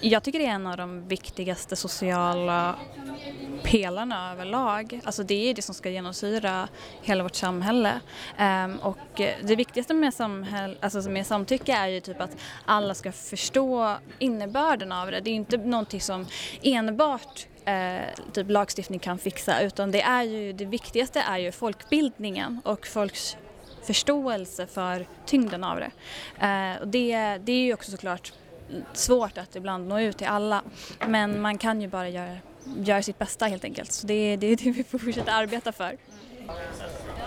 Jag 0.00 0.22
tycker 0.22 0.38
det 0.38 0.46
är 0.46 0.50
en 0.50 0.66
av 0.66 0.76
de 0.76 1.08
viktigaste 1.08 1.76
sociala 1.76 2.74
pelarna 3.62 4.32
överlag. 4.32 5.00
Alltså 5.04 5.22
det 5.22 5.50
är 5.50 5.54
det 5.54 5.62
som 5.62 5.74
ska 5.74 5.90
genomsyra 5.90 6.68
hela 7.02 7.22
vårt 7.22 7.34
samhälle. 7.34 8.00
Um, 8.40 8.76
och 8.76 8.98
det 9.42 9.56
viktigaste 9.56 9.94
med, 9.94 10.14
samhäll, 10.14 10.78
alltså 10.80 11.10
med 11.10 11.26
samtycke 11.26 11.72
är 11.72 11.86
ju 11.86 12.00
typ 12.00 12.20
att 12.20 12.36
alla 12.64 12.94
ska 12.94 13.12
förstå 13.12 13.96
innebörden 14.18 14.92
av 14.92 15.10
det. 15.10 15.20
Det 15.20 15.30
är 15.30 15.34
inte 15.34 15.56
någonting 15.56 16.00
som 16.00 16.26
enbart 16.62 17.46
eh, 17.64 18.32
typ 18.32 18.50
lagstiftning 18.50 18.98
kan 18.98 19.18
fixa 19.18 19.60
utan 19.60 19.90
det, 19.90 20.02
är 20.02 20.22
ju, 20.22 20.52
det 20.52 20.64
viktigaste 20.64 21.20
är 21.20 21.38
ju 21.38 21.52
folkbildningen 21.52 22.60
och 22.64 22.86
folks 22.86 23.36
förståelse 23.82 24.66
för 24.66 25.06
tyngden 25.26 25.64
av 25.64 25.80
det. 25.80 25.90
Eh, 26.46 26.80
och 26.80 26.88
det, 26.88 27.38
det 27.38 27.52
är 27.52 27.64
ju 27.64 27.74
också 27.74 27.90
såklart 27.90 28.32
svårt 28.92 29.38
att 29.38 29.56
ibland 29.56 29.88
nå 29.88 30.00
ut 30.00 30.18
till 30.18 30.26
alla 30.26 30.62
men 31.06 31.40
man 31.40 31.58
kan 31.58 31.80
ju 31.80 31.88
bara 31.88 32.08
göra, 32.08 32.36
göra 32.64 33.02
sitt 33.02 33.18
bästa 33.18 33.46
helt 33.46 33.64
enkelt. 33.64 33.92
Så 33.92 34.06
det, 34.06 34.36
det 34.36 34.46
är 34.46 34.56
det 34.56 34.70
vi 34.70 34.84
får 34.84 34.98
fortsätta 34.98 35.32
arbeta 35.32 35.72
för. 35.72 35.96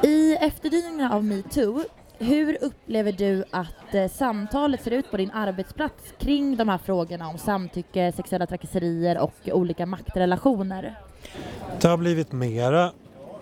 I 0.03 0.35
efterdyningarna 0.35 1.15
av 1.15 1.23
metoo, 1.23 1.83
hur 2.19 2.57
upplever 2.61 3.11
du 3.11 3.43
att 3.51 3.93
eh, 3.93 4.07
samtalet 4.07 4.83
ser 4.83 4.91
ut 4.91 5.11
på 5.11 5.17
din 5.17 5.31
arbetsplats 5.31 6.13
kring 6.19 6.57
de 6.57 6.69
här 6.69 6.77
frågorna 6.77 7.27
om 7.27 7.37
samtycke, 7.37 8.11
sexuella 8.11 8.47
trakasserier 8.47 9.17
och 9.17 9.33
olika 9.51 9.85
maktrelationer? 9.85 10.95
Det 11.81 11.87
har 11.87 11.97
blivit 11.97 12.31
mera. 12.31 12.91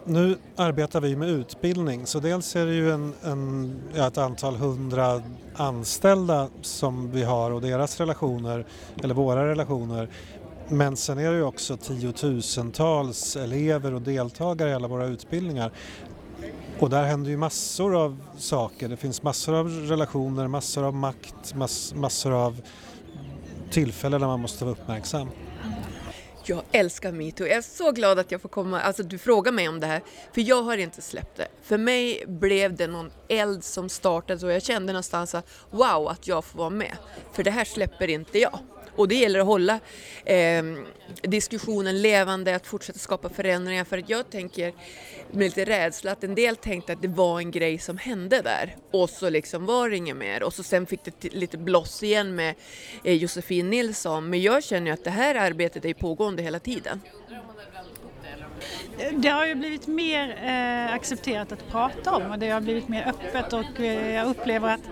Nu 0.05 0.37
arbetar 0.55 1.01
vi 1.01 1.15
med 1.15 1.29
utbildning 1.29 2.05
så 2.05 2.19
dels 2.19 2.55
är 2.55 2.65
det 2.65 2.73
ju 2.73 2.91
en, 2.91 3.13
en, 3.23 3.75
ja, 3.95 4.07
ett 4.07 4.17
antal 4.17 4.55
hundra 4.55 5.21
anställda 5.55 6.47
som 6.61 7.11
vi 7.11 7.23
har 7.23 7.51
och 7.51 7.61
deras 7.61 7.99
relationer, 7.99 8.65
eller 9.03 9.13
våra 9.13 9.47
relationer. 9.47 10.09
Men 10.67 10.97
sen 10.97 11.17
är 11.17 11.31
det 11.31 11.37
ju 11.37 11.43
också 11.43 11.77
tiotusentals 11.77 13.35
elever 13.35 13.93
och 13.93 14.01
deltagare 14.01 14.69
i 14.69 14.73
alla 14.73 14.87
våra 14.87 15.05
utbildningar. 15.05 15.71
Och 16.79 16.89
där 16.89 17.03
händer 17.03 17.31
ju 17.31 17.37
massor 17.37 17.95
av 17.95 18.21
saker. 18.37 18.89
Det 18.89 18.97
finns 18.97 19.23
massor 19.23 19.55
av 19.55 19.69
relationer, 19.69 20.47
massor 20.47 20.83
av 20.83 20.93
makt, 20.93 21.55
mass, 21.55 21.93
massor 21.95 22.31
av 22.31 22.61
tillfällen 23.71 24.21
där 24.21 24.27
man 24.27 24.39
måste 24.39 24.65
vara 24.65 24.75
uppmärksam. 24.75 25.29
Jag 26.45 26.63
älskar 26.71 27.11
metoo. 27.11 27.47
Jag 27.47 27.57
är 27.57 27.61
så 27.61 27.91
glad 27.91 28.19
att 28.19 28.31
jag 28.31 28.41
får 28.41 28.49
komma, 28.49 28.81
alltså 28.81 29.03
du 29.03 29.17
frågar 29.17 29.51
mig 29.51 29.69
om 29.69 29.79
det 29.79 29.87
här, 29.87 30.01
för 30.33 30.41
jag 30.41 30.63
har 30.63 30.77
inte 30.77 31.01
släppt 31.01 31.37
det. 31.37 31.47
För 31.61 31.77
mig 31.77 32.23
blev 32.27 32.75
det 32.75 32.87
någon 32.87 33.11
eld 33.27 33.63
som 33.63 33.89
startade 33.89 34.45
och 34.45 34.53
jag 34.53 34.63
kände 34.63 34.93
någonstans 34.93 35.35
att 35.35 35.47
wow, 35.71 36.07
att 36.07 36.27
jag 36.27 36.45
får 36.45 36.59
vara 36.59 36.69
med. 36.69 36.97
För 37.33 37.43
det 37.43 37.51
här 37.51 37.65
släpper 37.65 38.07
inte 38.07 38.39
jag. 38.39 38.59
Och 38.95 39.07
det 39.07 39.15
gäller 39.15 39.39
att 39.39 39.45
hålla 39.45 39.79
eh, 40.25 40.63
diskussionen 41.21 42.01
levande, 42.01 42.55
att 42.55 42.67
fortsätta 42.67 42.99
skapa 42.99 43.29
förändringar. 43.29 43.83
För 43.83 43.97
att 43.97 44.09
jag 44.09 44.29
tänker 44.29 44.73
med 45.31 45.43
lite 45.43 45.65
rädsla 45.65 46.11
att 46.11 46.23
en 46.23 46.35
del 46.35 46.55
tänkte 46.55 46.93
att 46.93 47.01
det 47.01 47.07
var 47.07 47.39
en 47.39 47.51
grej 47.51 47.77
som 47.77 47.97
hände 47.97 48.41
där 48.41 48.75
och 48.91 49.09
så 49.09 49.29
liksom 49.29 49.65
var 49.65 49.89
det 49.89 49.97
inget 49.97 50.15
mer. 50.15 50.43
Och 50.43 50.53
så 50.53 50.63
sen 50.63 50.85
fick 50.85 50.99
det 51.03 51.33
lite 51.33 51.57
bloss 51.57 52.03
igen 52.03 52.35
med 52.35 52.55
eh, 53.03 53.13
Josefin 53.13 53.69
Nilsson. 53.69 54.29
Men 54.29 54.41
jag 54.41 54.63
känner 54.63 54.87
ju 54.87 54.93
att 54.93 55.03
det 55.03 55.09
här 55.09 55.35
arbetet 55.35 55.85
är 55.85 55.93
pågående 55.93 56.43
hela 56.43 56.59
tiden. 56.59 57.01
Det 59.11 59.29
har 59.29 59.45
ju 59.45 59.55
blivit 59.55 59.87
mer 59.87 60.37
eh, 60.43 60.93
accepterat 60.93 61.51
att 61.51 61.67
prata 61.67 62.15
om 62.15 62.31
och 62.31 62.39
det 62.39 62.49
har 62.49 62.61
blivit 62.61 62.87
mer 62.87 63.07
öppet 63.07 63.53
och 63.53 63.79
eh, 63.79 64.15
jag 64.15 64.27
upplever 64.27 64.73
att 64.73 64.89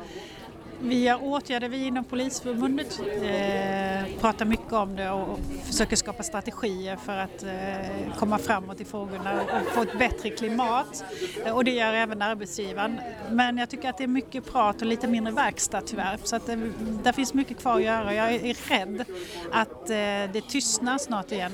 vi 0.83 1.07
har 1.07 1.23
åtgärder, 1.23 1.69
vi 1.69 1.85
inom 1.85 2.03
Polisförbundet 2.03 2.99
eh, 2.99 4.19
pratar 4.21 4.45
mycket 4.45 4.73
om 4.73 4.95
det 4.95 5.09
och 5.09 5.39
försöker 5.63 5.95
skapa 5.95 6.23
strategier 6.23 6.95
för 6.95 7.17
att 7.17 7.43
eh, 7.43 8.17
komma 8.17 8.37
framåt 8.37 8.81
i 8.81 8.85
frågorna 8.85 9.41
och 9.41 9.73
få 9.73 9.81
ett 9.81 9.99
bättre 9.99 10.29
klimat. 10.29 11.03
Eh, 11.45 11.55
och 11.55 11.63
det 11.63 11.71
gör 11.71 11.93
även 11.93 12.21
arbetsgivaren. 12.21 12.99
Men 13.31 13.57
jag 13.57 13.69
tycker 13.69 13.89
att 13.89 13.97
det 13.97 14.03
är 14.03 14.07
mycket 14.07 14.51
prat 14.51 14.81
och 14.81 14.87
lite 14.87 15.07
mindre 15.07 15.33
verkstad 15.33 15.81
tyvärr. 15.81 16.17
Så 16.23 16.35
att 16.35 16.45
det, 16.45 16.71
där 17.03 17.11
finns 17.11 17.33
mycket 17.33 17.59
kvar 17.59 17.75
att 17.75 17.83
göra. 17.83 18.13
Jag 18.13 18.33
är 18.33 18.69
rädd 18.69 19.05
att 19.51 19.89
eh, 19.89 20.33
det 20.33 20.41
tystnar 20.49 20.97
snart 20.97 21.31
igen. 21.31 21.51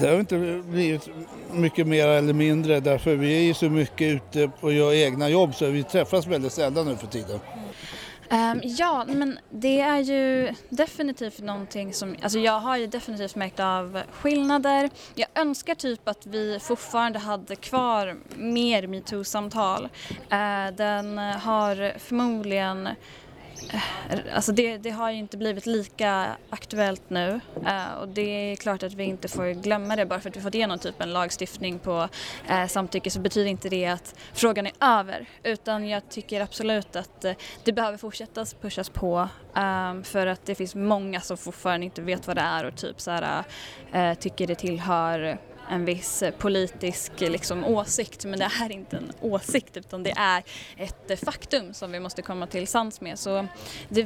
Det 0.00 0.08
har 0.08 0.20
inte 0.20 0.62
blivit 0.64 1.08
mycket 1.52 1.86
mer 1.86 2.08
eller 2.08 2.32
mindre 2.32 2.80
därför 2.80 3.14
vi 3.14 3.36
är 3.38 3.42
ju 3.42 3.54
så 3.54 3.70
mycket 3.70 4.08
ute 4.08 4.50
och 4.60 4.72
gör 4.72 4.94
egna 4.94 5.28
jobb 5.28 5.54
så 5.54 5.66
vi 5.66 5.82
träffas 5.82 6.26
väldigt 6.26 6.52
sällan 6.52 6.86
nu 6.86 6.96
för 6.96 7.06
tiden. 7.06 7.40
Um, 8.30 8.60
ja, 8.64 9.04
men 9.08 9.38
det 9.50 9.80
är 9.80 9.98
ju 9.98 10.54
definitivt 10.68 11.38
någonting 11.38 11.94
som, 11.94 12.16
alltså 12.22 12.38
jag 12.38 12.60
har 12.60 12.76
ju 12.76 12.86
definitivt 12.86 13.34
märkt 13.34 13.60
av 13.60 14.02
skillnader. 14.12 14.90
Jag 15.14 15.28
önskar 15.34 15.74
typ 15.74 16.08
att 16.08 16.26
vi 16.26 16.58
fortfarande 16.60 17.18
hade 17.18 17.56
kvar 17.56 18.16
mer 18.36 18.86
metoo-samtal. 18.86 19.84
Uh, 19.84 20.76
den 20.76 21.18
har 21.18 21.98
förmodligen 21.98 22.88
Eh, 23.72 24.18
alltså 24.34 24.52
det, 24.52 24.78
det, 24.78 24.90
har 24.90 25.10
inte 25.10 25.36
blivit 25.36 25.66
lika 25.66 26.36
aktuellt 26.50 27.10
nu 27.10 27.40
eh, 27.66 27.92
och 28.00 28.08
det 28.08 28.52
är 28.52 28.56
klart 28.56 28.82
att 28.82 28.94
vi 28.94 29.04
inte 29.04 29.28
får 29.28 29.62
glömma 29.62 29.96
det. 29.96 30.06
Bara 30.06 30.20
för 30.20 30.30
att 30.30 30.36
vi 30.36 30.40
fått 30.40 30.54
igenom 30.54 30.78
typ 30.78 31.00
en 31.00 31.12
lagstiftning 31.12 31.78
på 31.78 32.08
eh, 32.48 32.66
samtycke 32.66 33.10
så 33.10 33.20
betyder 33.20 33.50
inte 33.50 33.68
det 33.68 33.86
att 33.86 34.14
frågan 34.32 34.66
är 34.66 34.72
över. 34.80 35.26
Utan 35.42 35.88
jag 35.88 36.08
tycker 36.08 36.40
absolut 36.40 36.96
att 36.96 37.24
det 37.64 37.72
behöver 37.72 37.98
fortsätta 37.98 38.44
pushas 38.60 38.88
på 38.88 39.28
ehm, 39.54 40.04
för 40.04 40.26
att 40.26 40.46
det 40.46 40.54
finns 40.54 40.74
många 40.74 41.20
som 41.20 41.36
fortfarande 41.36 41.84
inte 41.84 42.02
vet 42.02 42.26
vad 42.26 42.36
det 42.36 42.42
är 42.42 42.64
och 42.64 42.76
typ 42.76 43.00
så 43.00 43.10
här, 43.10 43.44
tycker 44.14 44.46
det 44.46 44.54
tillhör 44.54 45.38
en 45.70 45.84
viss 45.84 46.22
eh, 46.22 46.30
politisk 46.30 47.22
eh, 47.22 47.30
liksom, 47.30 47.64
åsikt 47.64 48.24
men 48.24 48.38
det 48.38 48.50
är 48.62 48.72
inte 48.72 48.96
en 48.96 49.12
åsikt 49.20 49.76
utan 49.76 50.02
det 50.02 50.10
är 50.16 50.42
ett 50.76 51.10
eh, 51.10 51.16
faktum 51.16 51.74
som 51.74 51.92
vi 51.92 52.00
måste 52.00 52.22
komma 52.22 52.46
till 52.46 52.66
sans 52.66 53.00
med. 53.00 53.18
Så 53.18 53.46
det, 53.88 54.02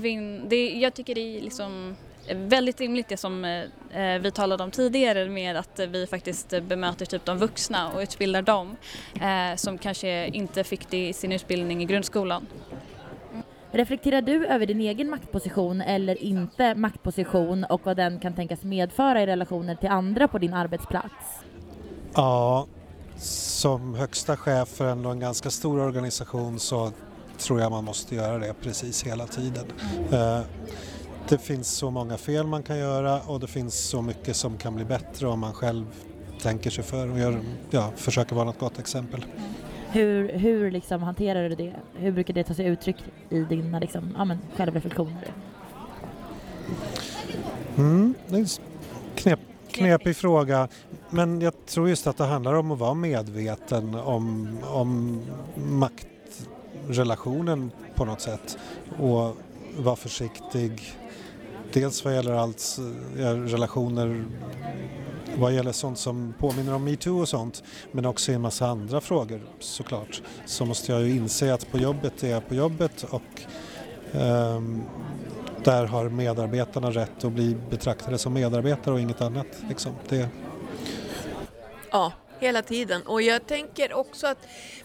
det, 0.49 0.71
jag 0.71 0.95
tycker 0.95 1.15
det 1.15 1.39
är 1.39 1.41
liksom 1.41 1.97
väldigt 2.35 2.81
rimligt 2.81 3.09
det 3.09 3.17
som 3.17 3.67
vi 4.23 4.31
talade 4.31 4.65
om 4.65 4.71
tidigare 4.71 5.29
med 5.29 5.57
att 5.57 5.81
vi 5.89 6.07
faktiskt 6.07 6.49
bemöter 6.63 7.07
typ 7.07 7.25
de 7.25 7.39
vuxna 7.39 7.93
och 7.93 8.01
utbildar 8.01 8.43
dem 8.43 8.77
eh, 9.15 9.57
som 9.57 9.79
kanske 9.79 10.27
inte 10.27 10.65
fick 10.65 10.91
det 10.91 11.09
i 11.09 11.13
sin 11.13 11.33
utbildning 11.33 11.83
i 11.83 11.85
grundskolan. 11.85 12.47
Reflekterar 13.75 14.23
du 14.23 14.47
över 14.47 14.67
din 14.67 14.81
egen 14.81 15.11
maktposition 15.11 15.81
eller 15.81 16.23
inte 16.23 16.75
maktposition 16.75 17.65
och 17.65 17.81
vad 17.85 17.97
den 17.97 18.21
kan 18.21 18.35
tänkas 18.35 18.63
medföra 18.63 19.23
i 19.23 19.27
relationer 19.27 19.75
till 19.75 19.89
andra 19.89 20.29
på 20.29 20.39
din 20.39 20.55
arbetsplats? 20.55 21.45
Ja, 22.15 22.67
som 23.17 23.95
högsta 23.95 24.37
chef 24.37 24.69
för 24.69 24.89
ändå 24.89 25.11
en 25.11 25.21
ganska 25.21 25.51
stor 25.51 25.81
organisation 25.81 26.59
så 26.59 26.91
tror 27.39 27.61
jag 27.61 27.71
man 27.71 27.85
måste 27.85 28.15
göra 28.15 28.39
det 28.39 28.55
precis 28.63 29.05
hela 29.05 29.27
tiden. 29.27 29.67
Eh, 30.13 30.41
det 31.29 31.39
finns 31.39 31.69
så 31.69 31.91
många 31.91 32.17
fel 32.17 32.47
man 32.47 32.63
kan 32.63 32.79
göra 32.79 33.21
och 33.21 33.41
det 33.41 33.47
finns 33.47 33.75
så 33.75 34.03
mycket 34.03 34.37
som 34.37 34.57
kan 34.57 34.75
bli 34.75 34.85
bättre 34.85 35.27
om 35.27 35.41
man 35.41 35.53
själv 35.53 35.87
tänker 36.41 36.71
sig 36.71 36.85
för 36.85 37.11
och 37.11 37.19
gör, 37.19 37.41
ja, 37.71 37.93
försöker 37.97 38.35
vara 38.35 38.45
något 38.45 38.59
gott 38.59 38.79
exempel. 38.79 39.25
Hur, 39.91 40.33
hur 40.33 40.71
liksom 40.71 41.03
hanterar 41.03 41.49
du 41.49 41.55
det? 41.55 41.75
Hur 41.95 42.13
brukar 42.13 42.35
det 42.35 42.45
ta 42.45 42.55
sig 42.55 42.67
uttryck 42.67 42.97
i 43.29 43.41
dina 43.41 43.79
liksom, 43.79 44.15
ja, 44.17 44.25
men, 44.25 44.39
självreflektioner? 44.57 45.35
Mm, 47.77 48.15
det 48.29 48.37
är 48.37 48.47
knep, 49.15 49.41
knepig 49.73 50.17
fråga. 50.17 50.69
Men 51.11 51.41
jag 51.41 51.67
tror 51.67 51.89
just 51.89 52.07
att 52.07 52.17
det 52.17 52.25
handlar 52.25 52.55
om 52.55 52.71
att 52.71 52.79
vara 52.79 52.95
medveten 52.95 53.95
om, 53.95 54.59
om 54.65 55.21
maktrelationen 55.57 57.71
på 57.95 58.05
något 58.05 58.21
sätt 58.21 58.59
och 58.99 59.37
vara 59.77 59.97
försiktig. 59.97 60.83
Dels 61.73 62.05
vad 62.05 62.15
gäller 62.15 62.33
allt, 62.33 62.79
relationer 63.47 64.25
vad 65.37 65.53
gäller 65.53 65.73
sånt 65.73 65.99
som 65.99 66.35
påminner 66.39 66.75
om 66.75 66.85
metoo 66.85 67.21
och 67.21 67.29
sånt 67.29 67.63
men 67.93 68.07
också 68.07 68.33
i 68.33 68.35
en 68.35 68.41
massa 68.41 68.67
andra 68.67 69.01
frågor 69.01 69.41
såklart 69.59 70.23
så 70.47 70.65
måste 70.65 70.93
jag 70.93 71.03
ju 71.03 71.17
inse 71.17 71.55
att 71.55 71.73
på 71.73 71.79
jobbet 71.79 72.25
är 72.25 72.29
jag 72.29 72.49
på 72.49 72.55
jobbet 72.55 73.05
och 73.11 73.23
Ehm, 74.13 74.83
där 75.65 75.87
har 75.87 76.09
medarbetarna 76.09 76.91
rätt 76.91 77.25
att 77.25 77.33
bli 77.33 77.57
betraktade 77.71 78.19
som 78.19 78.33
medarbetare 78.33 78.95
och 78.95 79.01
inget 79.01 79.21
annat. 79.21 79.47
Liksom. 79.69 79.93
Det, 80.09 80.29
Ja, 81.91 82.13
hela 82.39 82.63
tiden. 82.63 83.03
Och 83.03 83.23
jag 83.23 83.47
tänker 83.47 83.93
också 83.93 84.27
att 84.27 84.39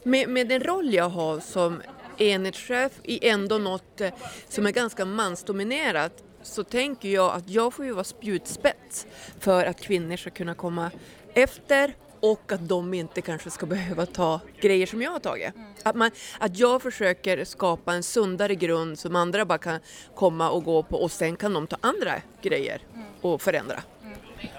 med, 0.03 0.29
med 0.29 0.47
den 0.47 0.59
roll 0.59 0.93
jag 0.93 1.09
har 1.09 1.39
som 1.39 1.81
enhetschef 2.17 2.91
i 3.03 3.29
ändå 3.29 3.57
något 3.57 4.01
eh, 4.01 4.13
som 4.49 4.65
är 4.65 4.71
ganska 4.71 5.05
mansdominerat 5.05 6.23
så 6.43 6.63
tänker 6.63 7.09
jag 7.09 7.33
att 7.33 7.49
jag 7.49 7.73
får 7.73 7.85
ju 7.85 7.91
vara 7.91 8.03
spjutspets 8.03 9.07
för 9.39 9.65
att 9.65 9.81
kvinnor 9.81 10.17
ska 10.17 10.29
kunna 10.29 10.53
komma 10.53 10.91
efter 11.33 11.93
och 12.19 12.51
att 12.51 12.69
de 12.69 12.93
inte 12.93 13.21
kanske 13.21 13.49
ska 13.49 13.65
behöva 13.75 14.05
ta 14.05 14.39
grejer 14.61 14.85
som 14.85 15.01
jag 15.01 15.11
har 15.11 15.19
tagit. 15.19 15.53
Att, 15.83 15.95
man, 15.95 16.11
att 16.39 16.59
jag 16.59 16.81
försöker 16.81 17.45
skapa 17.45 17.93
en 17.93 18.03
sundare 18.03 18.55
grund 18.55 18.99
som 18.99 19.15
andra 19.15 19.45
bara 19.45 19.57
kan 19.57 19.79
komma 20.15 20.49
och 20.49 20.63
gå 20.63 20.83
på 20.83 20.97
och 20.97 21.11
sen 21.11 21.35
kan 21.35 21.53
de 21.53 21.67
ta 21.67 21.77
andra 21.81 22.13
grejer 22.41 22.81
och 23.21 23.41
förändra. 23.41 23.83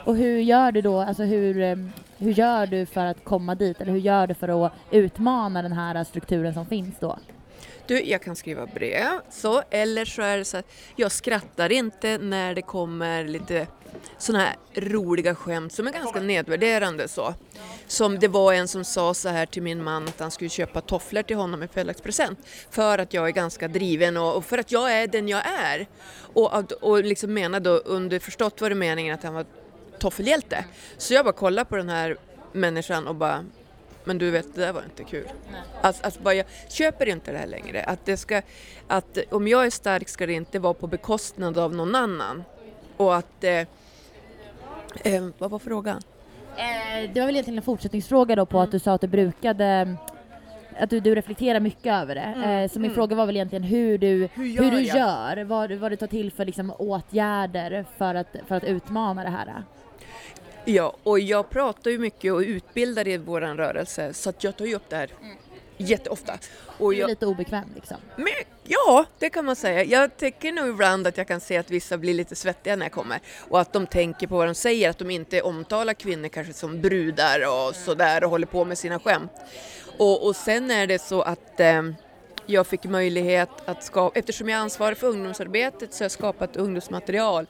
Och 0.04 0.16
hur 0.16 0.38
gör 0.38 0.72
du 0.72 0.80
då, 0.80 1.00
alltså 1.00 1.22
hur, 1.22 1.60
eh, 1.60 1.76
hur 2.18 2.32
gör 2.32 2.66
du 2.66 2.86
för 2.86 3.06
att 3.06 3.24
komma 3.24 3.54
dit? 3.54 3.80
Eller 3.80 3.92
hur 3.92 4.00
gör 4.00 4.26
du 4.26 4.34
för 4.34 4.66
att 4.66 4.72
utmana 4.90 5.62
den 5.62 5.72
här 5.72 6.04
strukturen 6.04 6.54
som 6.54 6.66
finns 6.66 6.94
då? 7.00 7.18
Du, 7.88 8.02
jag 8.02 8.22
kan 8.22 8.36
skriva 8.36 8.66
brev, 8.66 9.20
så, 9.30 9.62
eller 9.70 10.04
så 10.04 10.22
är 10.22 10.38
det 10.38 10.44
så 10.44 10.56
att 10.56 10.72
jag 10.96 11.12
skrattar 11.12 11.72
inte 11.72 12.18
när 12.18 12.54
det 12.54 12.62
kommer 12.62 13.24
lite 13.24 13.66
sådana 14.18 14.44
här 14.44 14.56
roliga 14.74 15.34
skämt 15.34 15.72
som 15.72 15.86
är 15.86 15.92
ganska 15.92 16.20
nedvärderande 16.20 17.08
så. 17.08 17.34
Som 17.86 18.18
det 18.18 18.28
var 18.28 18.52
en 18.52 18.68
som 18.68 18.84
sa 18.84 19.14
så 19.14 19.28
här 19.28 19.46
till 19.46 19.62
min 19.62 19.84
man 19.84 20.08
att 20.08 20.20
han 20.20 20.30
skulle 20.30 20.50
köpa 20.50 20.80
tofflor 20.80 21.22
till 21.22 21.36
honom 21.36 21.62
i 21.62 21.68
födelsedagspresent 21.68 22.38
för 22.70 22.98
att 22.98 23.14
jag 23.14 23.26
är 23.26 23.32
ganska 23.32 23.68
driven 23.68 24.16
och, 24.16 24.36
och 24.36 24.44
för 24.44 24.58
att 24.58 24.72
jag 24.72 24.92
är 24.92 25.06
den 25.06 25.28
jag 25.28 25.42
är. 25.46 25.86
Och, 26.20 26.72
och 26.82 27.04
liksom 27.04 27.34
menade 27.34 27.70
då 27.70 27.76
underförstått 27.76 28.60
var 28.60 28.68
det 28.68 28.76
meningen 28.76 29.14
att 29.14 29.22
han 29.22 29.34
var 29.34 29.46
toffelhjälte. 29.98 30.64
Så 30.98 31.14
jag 31.14 31.24
bara 31.24 31.32
kollade 31.32 31.68
på 31.68 31.76
den 31.76 31.88
här 31.88 32.16
människan 32.52 33.06
och 33.06 33.14
bara 33.14 33.44
men 34.08 34.18
du 34.18 34.30
vet, 34.30 34.54
det 34.54 34.60
där 34.60 34.72
var 34.72 34.82
inte 34.82 35.04
kul. 35.04 35.28
Alltså, 35.80 36.04
alltså 36.04 36.20
bara, 36.20 36.34
jag 36.34 36.46
köper 36.68 37.08
inte 37.08 37.32
det 37.32 37.38
här 37.38 37.46
längre. 37.46 37.82
Att 37.82 38.04
det 38.04 38.16
ska, 38.16 38.42
att 38.86 39.18
om 39.30 39.48
jag 39.48 39.66
är 39.66 39.70
stark 39.70 40.08
ska 40.08 40.26
det 40.26 40.32
inte 40.32 40.58
vara 40.58 40.74
på 40.74 40.86
bekostnad 40.86 41.58
av 41.58 41.74
någon 41.74 41.94
annan. 41.94 42.44
Och 42.96 43.16
att... 43.16 43.44
Eh, 43.44 43.66
eh, 45.04 45.28
vad 45.38 45.50
var 45.50 45.58
frågan? 45.58 46.02
Eh, 46.56 47.10
det 47.12 47.20
var 47.20 47.26
väl 47.26 47.34
egentligen 47.34 47.58
en 47.58 47.64
fortsättningsfråga 47.64 48.36
då 48.36 48.46
på 48.46 48.60
att 48.60 48.72
du 48.72 48.78
sa 48.78 48.92
att 48.92 49.00
du 49.00 49.06
brukade 49.06 49.96
att 50.78 50.90
du, 50.90 51.00
du 51.00 51.14
reflekterar 51.14 51.60
mycket 51.60 51.92
över 51.92 52.14
det. 52.14 52.20
Mm, 52.20 52.50
Eh, 52.50 52.70
så 52.70 52.78
min 52.78 52.84
mm. 52.84 52.94
fråga 52.94 53.16
var 53.16 53.26
väl 53.26 53.36
egentligen 53.36 53.62
hur 53.62 53.98
du, 53.98 54.28
Hur 54.34 54.44
gör 54.44 54.64
hur 54.64 54.70
du 54.70 54.80
jag? 54.80 54.96
gör, 54.96 55.44
vad, 55.44 55.72
vad 55.72 55.92
du 55.92 55.96
tar 55.96 56.06
till 56.06 56.32
för 56.32 56.44
liksom, 56.44 56.72
åtgärder 56.78 57.84
för 57.98 58.14
att, 58.14 58.36
för 58.46 58.54
att 58.54 58.64
utmana 58.64 59.24
det 59.24 59.30
här. 59.30 59.62
Ja, 60.70 60.96
och 61.02 61.20
jag 61.20 61.50
pratar 61.50 61.90
ju 61.90 61.98
mycket 61.98 62.32
och 62.32 62.38
utbildar 62.40 63.08
i 63.08 63.16
vår 63.16 63.40
rörelse 63.40 64.14
så 64.14 64.30
att 64.30 64.44
jag 64.44 64.56
tar 64.56 64.64
ju 64.66 64.74
upp 64.74 64.88
det 64.88 64.96
här 64.96 65.10
jätteofta. 65.76 66.38
Och 66.78 66.90
Du 66.90 66.96
är 66.96 67.00
jag, 67.00 67.08
lite 67.08 67.26
obekväm 67.26 67.64
liksom. 67.74 67.96
Men, 68.16 68.26
ja, 68.64 69.04
det 69.18 69.30
kan 69.30 69.44
man 69.44 69.56
säga. 69.56 69.84
Jag 69.84 70.16
tycker 70.16 70.52
nog 70.52 70.68
ibland 70.68 71.06
att 71.06 71.16
jag 71.16 71.28
kan 71.28 71.40
se 71.40 71.56
att 71.56 71.70
vissa 71.70 71.98
blir 71.98 72.14
lite 72.14 72.36
svettiga 72.36 72.76
när 72.76 72.84
jag 72.84 72.92
kommer 72.92 73.20
och 73.48 73.60
att 73.60 73.72
de 73.72 73.86
tänker 73.86 74.26
på 74.26 74.36
vad 74.36 74.48
de 74.48 74.54
säger, 74.54 74.90
att 74.90 74.98
de 74.98 75.10
inte 75.10 75.42
omtalar 75.42 75.94
kvinnor 75.94 76.28
kanske 76.28 76.52
som 76.52 76.80
brudar 76.80 77.40
och 77.48 77.74
sådär 77.74 78.24
och 78.24 78.30
håller 78.30 78.46
på 78.46 78.64
med 78.64 78.78
sina 78.78 78.98
skämt. 78.98 79.32
Och, 79.98 80.26
och 80.26 80.36
sen 80.36 80.70
är 80.70 80.86
det 80.86 80.98
så 80.98 81.22
att 81.22 81.60
eh, 81.60 81.82
jag 82.50 82.66
fick 82.66 82.84
möjlighet 82.84 83.50
att 83.64 83.84
skapa, 83.84 84.18
eftersom 84.18 84.48
jag 84.48 84.58
är 84.58 84.62
ansvarig 84.62 84.98
för 84.98 85.06
ungdomsarbetet 85.06 85.94
så 85.94 86.00
har 86.00 86.04
jag 86.04 86.12
skapat 86.12 86.56
ungdomsmaterial 86.56 87.46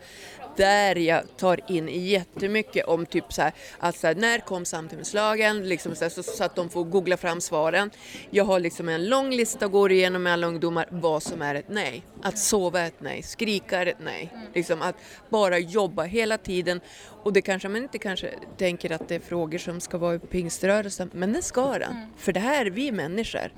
där 0.58 0.96
jag 0.96 1.36
tar 1.36 1.60
in 1.68 1.88
jättemycket 1.88 2.86
om 2.86 3.06
typ 3.06 3.32
så 3.32 3.42
här, 3.42 3.52
alltså 3.78 4.12
när 4.12 4.38
kom 4.38 4.64
samtimmeslagen, 4.64 5.68
liksom 5.68 5.94
så, 5.94 6.04
här, 6.04 6.10
så, 6.10 6.22
så 6.22 6.44
att 6.44 6.56
de 6.56 6.68
får 6.68 6.84
googla 6.84 7.16
fram 7.16 7.40
svaren. 7.40 7.90
Jag 8.30 8.44
har 8.44 8.60
liksom 8.60 8.88
en 8.88 9.08
lång 9.08 9.30
lista 9.30 9.66
och 9.66 9.72
går 9.72 9.92
igenom 9.92 10.22
med 10.22 10.32
alla 10.32 10.46
ungdomar 10.46 10.88
vad 10.90 11.22
som 11.22 11.42
är 11.42 11.54
ett 11.54 11.68
nej. 11.68 12.02
Att 12.22 12.38
sova 12.38 12.80
är 12.80 12.86
ett 12.86 13.00
nej, 13.00 13.22
skrika 13.22 13.78
är 13.82 13.86
ett 13.86 14.00
nej. 14.04 14.32
Liksom 14.54 14.82
att 14.82 14.96
bara 15.28 15.58
jobba 15.58 16.02
hela 16.02 16.38
tiden. 16.38 16.80
Och 17.22 17.32
det 17.32 17.42
kanske 17.42 17.68
man 17.68 17.82
inte 17.82 17.98
kanske 17.98 18.30
tänker 18.56 18.92
att 18.92 19.08
det 19.08 19.14
är 19.14 19.20
frågor 19.20 19.58
som 19.58 19.80
ska 19.80 19.98
vara 19.98 20.14
i 20.14 20.18
pingströrelsen, 20.18 21.10
men 21.14 21.32
det 21.32 21.42
ska 21.42 21.78
den. 21.78 22.06
För 22.16 22.32
det 22.32 22.40
här 22.40 22.66
är 22.66 22.70
vi 22.70 22.92
människor. 22.92 23.52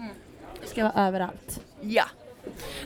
Det 0.61 0.67
ska 0.69 0.83
vara 0.83 1.07
överallt. 1.07 1.61
Ja. 1.81 2.05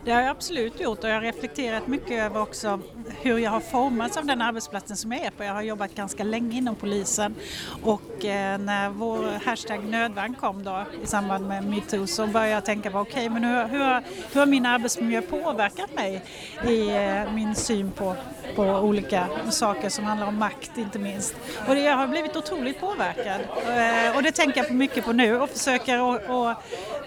Det 0.04 0.10
har 0.12 0.20
jag 0.20 0.30
absolut 0.30 0.80
gjort 0.80 1.04
och 1.04 1.10
jag 1.10 1.14
har 1.14 1.20
reflekterat 1.20 1.86
mycket 1.86 2.10
över 2.22 2.40
också 2.42 2.80
hur 3.22 3.38
jag 3.38 3.50
har 3.50 3.60
formats 3.60 4.16
av 4.16 4.26
den 4.26 4.42
arbetsplatsen 4.42 4.96
som 4.96 5.12
jag 5.12 5.20
är 5.24 5.30
på. 5.30 5.44
Jag 5.44 5.52
har 5.54 5.62
jobbat 5.62 5.94
ganska 5.94 6.24
länge 6.24 6.58
inom 6.58 6.74
polisen 6.74 7.34
och 7.82 8.24
eh, 8.24 8.58
när 8.58 8.88
vår 8.88 9.44
hashtag 9.46 9.84
nödvärn 9.84 10.34
kom 10.40 10.64
då 10.64 10.84
i 11.02 11.06
samband 11.06 11.48
med 11.48 11.64
metoo 11.64 12.06
så 12.06 12.26
började 12.26 12.50
jag 12.52 12.64
tänka 12.64 12.90
på 12.90 12.98
okej 12.98 13.28
men 13.28 13.44
hur, 13.44 13.66
hur, 13.68 13.78
har- 13.78 14.02
hur 14.32 14.40
har 14.40 14.46
min 14.46 14.66
arbetsmiljö 14.66 15.22
påverkat 15.22 15.94
mig 15.94 16.22
i 16.68 16.88
eh, 16.90 17.32
min 17.34 17.54
syn 17.54 17.90
på, 17.90 18.14
på 18.56 18.62
olika 18.62 19.26
saker 19.50 19.88
som 19.88 20.04
handlar 20.04 20.26
om 20.26 20.38
makt 20.38 20.78
inte 20.78 20.98
minst. 20.98 21.36
Och 21.68 21.76
jag 21.76 21.96
har 21.96 22.06
blivit 22.06 22.36
otroligt 22.36 22.80
påverkad 22.80 23.40
eh, 23.76 24.16
och 24.16 24.22
det 24.22 24.32
tänker 24.32 24.62
jag 24.64 24.70
mycket 24.72 25.04
på 25.04 25.12
nu 25.12 25.40
och 25.40 25.50
försöker 25.50 26.14
att 26.14 26.28
och, 26.28 26.62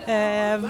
Eh, 0.08 0.62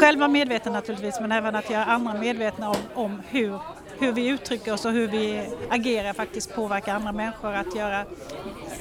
själv 0.00 0.18
vara 0.18 0.28
medveten 0.28 0.72
naturligtvis 0.72 1.13
men 1.20 1.32
även 1.32 1.56
att 1.56 1.70
göra 1.70 1.84
andra 1.84 2.14
medvetna 2.14 2.70
om, 2.70 2.76
om 2.94 3.22
hur, 3.28 3.58
hur 3.98 4.12
vi 4.12 4.28
uttrycker 4.28 4.72
oss 4.72 4.84
och 4.84 4.92
hur 4.92 5.08
vi 5.08 5.48
agerar 5.70 6.12
faktiskt 6.12 6.54
påverkar 6.54 6.94
andra 6.94 7.12
människor 7.12 7.54
att 7.54 7.76
göra 7.76 8.04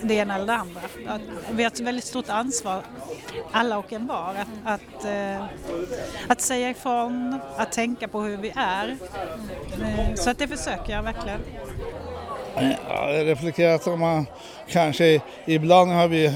det 0.01 0.13
ena 0.13 0.35
eller 0.35 0.45
det 0.45 0.53
andra. 0.53 0.81
Att, 1.07 1.21
vi 1.51 1.63
har 1.63 1.71
ett 1.71 1.79
väldigt 1.79 2.03
stort 2.03 2.29
ansvar, 2.29 2.83
alla 3.51 3.77
och 3.77 3.93
en 3.93 4.07
var, 4.07 4.35
att, 4.35 4.81
att, 4.81 5.05
eh, 5.05 5.45
att 6.27 6.41
säga 6.41 6.69
ifrån, 6.69 7.39
att 7.57 7.71
tänka 7.71 8.07
på 8.07 8.21
hur 8.21 8.37
vi 8.37 8.53
är. 8.55 8.97
Eh, 9.81 10.15
så 10.15 10.29
att 10.29 10.37
det 10.37 10.47
försöker 10.47 10.93
jag 10.93 11.03
verkligen. 11.03 11.39
Eh, 12.57 12.71
ja, 12.89 13.11
jag 13.11 13.27
reflekterar 13.27 13.75
att 13.75 13.87
om 13.87 13.99
man 13.99 14.25
kanske 14.69 15.21
ibland 15.45 15.91
har 15.91 16.07
vi, 16.07 16.31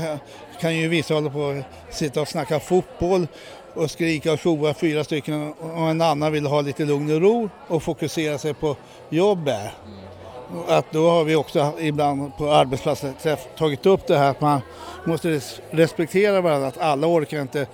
kan 0.61 0.75
ju 0.75 0.87
vissa 0.87 1.13
hålla 1.13 1.29
på 1.29 1.49
att 1.89 1.95
sitta 1.95 2.21
och 2.21 2.27
snacka 2.27 2.59
fotboll 2.59 3.27
och 3.73 3.91
skrika 3.91 4.31
och 4.33 4.39
tjoa 4.39 4.73
fyra 4.73 5.03
stycken 5.03 5.53
och 5.53 5.89
en 5.89 6.01
annan 6.01 6.31
vill 6.31 6.45
ha 6.45 6.61
lite 6.61 6.85
lugn 6.85 7.15
och 7.15 7.21
ro 7.21 7.49
och 7.67 7.83
fokusera 7.83 8.37
sig 8.37 8.53
på 8.53 8.75
jobbet. 9.09 9.71
Att 10.67 10.91
då 10.91 11.09
har 11.09 11.23
vi 11.23 11.35
också 11.35 11.71
ibland 11.79 12.37
på 12.37 12.51
arbetsplatsen 12.51 13.13
tagit 13.57 13.85
upp 13.85 14.07
det 14.07 14.17
här 14.17 14.29
att 14.31 14.41
man 14.41 14.61
måste 15.05 15.41
respektera 15.71 16.41
varandra, 16.41 16.67
att 16.67 16.77
alla 16.77 17.07
orkar 17.07 17.41
inte 17.41 17.67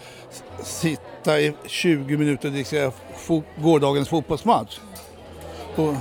sitta 0.64 1.40
i 1.40 1.54
20 1.66 2.18
minuter 2.18 2.48
och 2.48 2.54
diskutera 2.54 2.92
fo- 3.18 3.44
gårdagens 3.58 4.10
fotbollsmatch. 4.10 4.80
Och, 5.76 5.94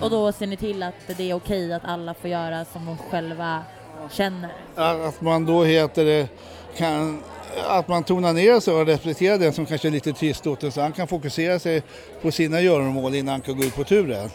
och 0.00 0.10
då 0.10 0.32
ser 0.32 0.46
ni 0.46 0.56
till 0.56 0.82
att 0.82 0.94
det 1.16 1.30
är 1.30 1.34
okej 1.34 1.72
att 1.72 1.84
alla 1.84 2.14
får 2.14 2.30
göra 2.30 2.64
som 2.64 2.86
de 2.86 2.96
själva 2.98 3.62
känner. 4.10 4.50
Att 4.74 5.20
man 5.20 5.46
då 5.46 5.64
heter 5.64 6.04
det, 6.04 6.28
kan, 6.76 7.22
att 7.68 7.88
man 7.88 8.04
tonar 8.04 8.32
ner 8.32 8.60
sig 8.60 8.74
och 8.74 8.86
respekterar 8.86 9.38
den 9.38 9.52
som 9.52 9.66
kanske 9.66 9.88
är 9.88 9.92
lite 9.92 10.12
tystlåten 10.12 10.72
så 10.72 10.80
han 10.80 10.92
kan 10.92 11.08
fokusera 11.08 11.58
sig 11.58 11.82
på 12.22 12.30
sina 12.30 12.60
göromål 12.60 13.14
innan 13.14 13.32
han 13.32 13.40
kan 13.40 13.56
gå 13.56 13.64
ut 13.64 13.76
på 13.76 13.84
turen. 13.84 14.30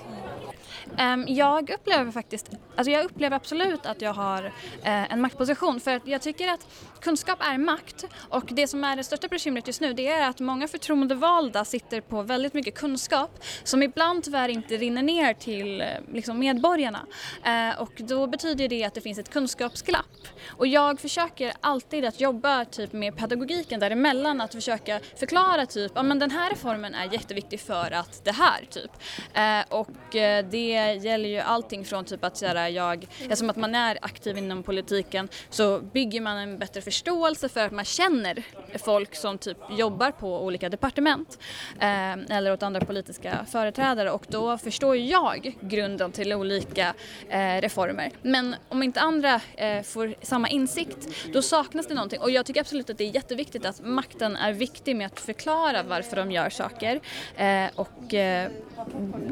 Ehm, 0.97 1.25
Jag 1.27 1.69
upplever 1.69 2.11
faktiskt, 2.11 2.49
alltså 2.75 2.91
jag 2.91 3.05
upplever 3.05 3.35
absolut 3.35 3.85
att 3.85 4.01
jag 4.01 4.13
har 4.13 4.43
eh, 4.83 5.13
en 5.13 5.21
maktposition 5.21 5.79
för 5.79 5.91
att 5.95 6.07
jag 6.07 6.21
tycker 6.21 6.47
att 6.47 6.67
kunskap 7.01 7.39
är 7.41 7.57
makt. 7.57 8.05
Och 8.29 8.45
det 8.47 8.67
som 8.67 8.83
är 8.83 8.95
det 8.95 9.03
största 9.03 9.27
bekymret 9.27 9.67
just 9.67 9.81
nu 9.81 9.93
det 9.93 10.07
är 10.07 10.29
att 10.29 10.39
många 10.39 10.67
förtroendevalda 10.67 11.65
sitter 11.65 12.01
på 12.01 12.21
väldigt 12.21 12.53
mycket 12.53 12.75
kunskap 12.75 13.43
som 13.63 13.83
ibland 13.83 14.23
tyvärr 14.23 14.49
inte 14.49 14.77
rinner 14.77 15.01
ner 15.01 15.33
till 15.33 15.81
eh, 15.81 15.87
liksom 16.13 16.39
medborgarna. 16.39 17.05
Eh, 17.43 17.81
och 17.81 17.91
då 17.97 18.27
betyder 18.27 18.67
det 18.67 18.83
att 18.83 18.93
det 18.93 19.01
finns 19.01 19.19
ett 19.19 19.29
kunskapsglapp. 19.29 20.27
Och 20.47 20.67
jag 20.67 20.99
försöker 20.99 21.53
alltid 21.61 22.05
att 22.05 22.21
jobba 22.21 22.65
typ 22.65 22.93
med 22.93 23.17
pedagogiken 23.17 23.79
däremellan 23.79 24.41
att 24.41 24.53
försöka 24.53 24.99
förklara 25.15 25.65
typ, 25.65 25.91
ja 25.95 26.03
men 26.03 26.19
den 26.19 26.31
här 26.31 26.49
reformen 26.49 26.95
är 26.95 27.13
jätteviktig 27.13 27.59
för 27.59 27.91
att 27.91 28.25
det 28.25 28.31
här 28.31 28.65
typ. 28.69 28.91
Eh, 29.33 29.79
och 29.79 30.15
eh, 30.15 30.45
det 30.45 30.93
gäller 31.03 31.29
ju 31.29 31.39
allting 31.39 31.85
från 31.85 32.05
typ 32.05 32.23
att 32.23 32.37
såhär, 32.37 32.67
jag, 32.67 33.07
eftersom 33.19 33.49
att 33.49 33.55
man 33.55 33.75
är 33.75 33.97
aktiv 34.01 34.37
inom 34.37 34.63
politiken 34.63 35.29
så 35.49 35.79
bygger 35.79 36.21
man 36.21 36.37
en 36.37 36.59
bättre 36.59 36.81
förståelse 36.87 37.49
för 37.49 37.61
att 37.65 37.71
man 37.71 37.85
känner 37.85 38.43
folk 38.75 39.15
som 39.15 39.37
typ 39.37 39.57
jobbar 39.69 40.11
på 40.11 40.43
olika 40.43 40.69
departement 40.69 41.39
eh, 41.79 42.37
eller 42.37 42.53
åt 42.53 42.63
andra 42.63 42.81
politiska 42.81 43.45
företrädare. 43.51 44.11
Och 44.11 44.25
då 44.27 44.57
förstår 44.57 44.95
jag 44.97 45.57
grunden 45.61 46.11
till 46.11 46.33
olika 46.33 46.93
eh, 47.29 47.61
reformer. 47.61 48.11
Men 48.21 48.55
om 48.69 48.83
inte 48.83 49.01
andra 49.01 49.41
eh, 49.55 49.81
får 49.81 50.15
samma 50.21 50.49
insikt 50.49 51.07
då 51.33 51.41
saknas 51.41 51.87
det 51.87 51.93
någonting. 51.93 52.19
Och 52.19 52.31
jag 52.31 52.45
tycker 52.45 52.61
absolut 52.61 52.89
att 52.89 52.97
det 52.97 53.03
är 53.03 53.15
jätteviktigt 53.15 53.65
att 53.65 53.81
makten 53.83 54.35
är 54.35 54.53
viktig 54.53 54.95
med 54.95 55.07
att 55.07 55.19
förklara 55.19 55.83
varför 55.83 56.15
de 56.15 56.31
gör 56.31 56.49
saker. 56.49 56.99
Eh, 57.37 57.65
och 57.75 58.13
eh, 58.13 58.51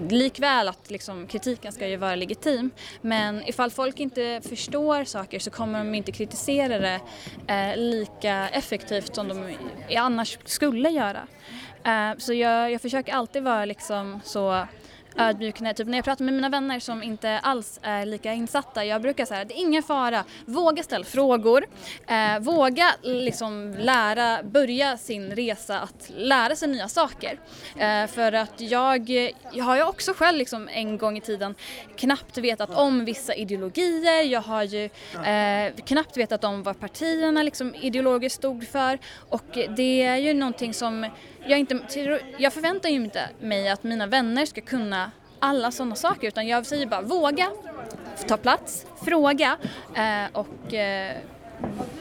likväl 0.09 0.67
att 0.67 0.91
liksom, 0.91 1.27
kritiken 1.27 1.71
ska 1.71 1.87
ju 1.87 1.97
vara 1.97 2.15
legitim. 2.15 2.71
Men 3.01 3.47
ifall 3.47 3.71
folk 3.71 3.99
inte 3.99 4.41
förstår 4.49 5.03
saker 5.03 5.39
så 5.39 5.51
kommer 5.51 5.79
de 5.79 5.95
inte 5.95 6.11
kritisera 6.11 6.79
det 6.79 6.99
eh, 7.47 7.77
lika 7.77 8.49
effektivt 8.49 9.15
som 9.15 9.24
som 9.29 9.55
de 9.87 9.97
annars 9.97 10.37
skulle 10.45 10.89
göra. 10.89 11.27
Eh, 11.83 12.17
så 12.17 12.33
jag, 12.33 12.71
jag 12.71 12.81
försöker 12.81 13.13
alltid 13.13 13.43
vara 13.43 13.65
liksom 13.65 14.19
så 14.23 14.67
ödmjuk 15.17 15.59
när, 15.59 15.73
typ 15.73 15.87
när 15.87 15.97
jag 15.97 16.05
pratar 16.05 16.25
med 16.25 16.33
mina 16.33 16.49
vänner 16.49 16.79
som 16.79 17.03
inte 17.03 17.39
alls 17.39 17.79
är 17.81 18.05
lika 18.05 18.33
insatta. 18.33 18.85
Jag 18.85 19.01
brukar 19.01 19.25
säga 19.25 19.45
det 19.45 19.53
är 19.53 19.61
ingen 19.61 19.83
fara, 19.83 20.23
våga 20.45 20.83
ställa 20.83 21.05
frågor, 21.05 21.65
eh, 22.07 22.39
våga 22.39 22.91
liksom 23.01 23.75
lära, 23.79 24.43
börja 24.43 24.97
sin 24.97 25.31
resa 25.31 25.79
att 25.79 26.11
lära 26.15 26.55
sig 26.55 26.67
nya 26.67 26.87
saker. 26.87 27.39
Eh, 27.77 28.07
för 28.07 28.31
att 28.31 28.61
jag, 28.61 29.09
jag 29.53 29.65
har 29.65 29.75
ju 29.75 29.83
också 29.83 30.13
själv 30.13 30.37
liksom 30.37 30.69
en 30.71 30.97
gång 30.97 31.17
i 31.17 31.21
tiden 31.21 31.55
knappt 31.95 32.37
vetat 32.37 32.69
om 32.69 33.05
vissa 33.05 33.35
ideologier, 33.35 34.23
jag 34.23 34.41
har 34.41 34.63
ju 34.63 34.89
eh, 35.25 35.73
knappt 35.85 36.17
vetat 36.17 36.43
om 36.43 36.63
vad 36.63 36.79
partierna 36.79 37.43
liksom 37.43 37.75
ideologiskt 37.75 38.37
stod 38.37 38.67
för 38.67 38.99
och 39.29 39.57
det 39.75 40.01
är 40.01 40.17
ju 40.17 40.33
någonting 40.33 40.73
som 40.73 41.09
jag, 41.47 41.59
inte, 41.59 41.79
jag 42.37 42.53
förväntar 42.53 42.89
ju 42.89 42.95
inte 42.95 43.29
mig 43.39 43.69
att 43.69 43.83
mina 43.83 44.07
vänner 44.07 44.45
ska 44.45 44.61
kunna 44.61 45.11
alla 45.39 45.71
sådana 45.71 45.95
saker 45.95 46.27
utan 46.27 46.47
jag 46.47 46.65
säger 46.65 46.85
bara 46.87 47.01
våga 47.01 47.51
ta 48.27 48.37
plats, 48.37 48.85
fråga 49.05 49.57
eh, 49.95 50.25
och 50.33 50.73
eh, 50.73 51.15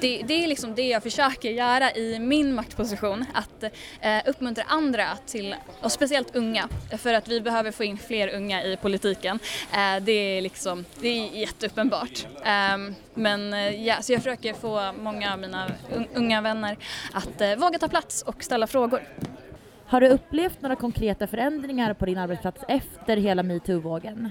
det, 0.00 0.22
det, 0.26 0.44
är 0.44 0.48
liksom 0.48 0.74
det 0.74 0.88
jag 0.88 1.02
försöker 1.02 1.50
göra 1.50 1.92
i 1.92 2.18
min 2.18 2.54
maktposition, 2.54 3.24
att 3.34 3.62
eh, 4.00 4.18
uppmuntra 4.26 4.64
andra 4.68 5.04
till, 5.26 5.54
och 5.80 5.92
speciellt 5.92 6.36
unga, 6.36 6.68
för 6.98 7.14
att 7.14 7.28
vi 7.28 7.40
behöver 7.40 7.70
få 7.70 7.84
in 7.84 7.98
fler 7.98 8.34
unga 8.34 8.64
i 8.64 8.76
politiken. 8.76 9.38
Eh, 9.72 10.02
det, 10.02 10.12
är 10.12 10.40
liksom, 10.40 10.84
det 11.00 11.08
är 11.08 11.36
jätteuppenbart. 11.36 12.26
Eh, 12.44 12.94
men 13.14 13.52
ja, 13.84 14.02
så 14.02 14.12
jag 14.12 14.22
försöker 14.22 14.54
få 14.54 14.92
många 15.02 15.32
av 15.32 15.38
mina 15.38 15.70
unga 16.14 16.40
vänner 16.40 16.76
att 17.12 17.40
eh, 17.40 17.56
våga 17.56 17.78
ta 17.78 17.88
plats 17.88 18.22
och 18.22 18.44
ställa 18.44 18.66
frågor. 18.66 19.02
Har 19.86 20.00
du 20.00 20.08
upplevt 20.08 20.62
några 20.62 20.76
konkreta 20.76 21.26
förändringar 21.26 21.94
på 21.94 22.06
din 22.06 22.18
arbetsplats 22.18 22.64
efter 22.68 23.16
hela 23.16 23.42
metoo-vågen? 23.42 24.30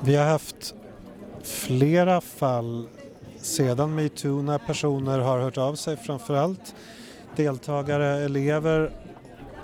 Vi 0.00 0.16
har 0.16 0.26
haft 0.26 0.74
flera 1.42 2.20
fall 2.20 2.88
sedan 3.46 3.94
metoo 3.94 4.42
när 4.42 4.58
personer 4.58 5.18
har 5.18 5.38
hört 5.38 5.58
av 5.58 5.74
sig, 5.74 5.96
framförallt 5.96 6.74
deltagare, 7.36 8.24
elever 8.24 8.90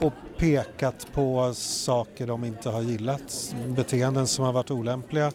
och 0.00 0.12
pekat 0.38 1.06
på 1.12 1.54
saker 1.54 2.26
de 2.26 2.44
inte 2.44 2.70
har 2.70 2.82
gillat, 2.82 3.54
beteenden 3.66 4.26
som 4.26 4.44
har 4.44 4.52
varit 4.52 4.70
olämpliga. 4.70 5.32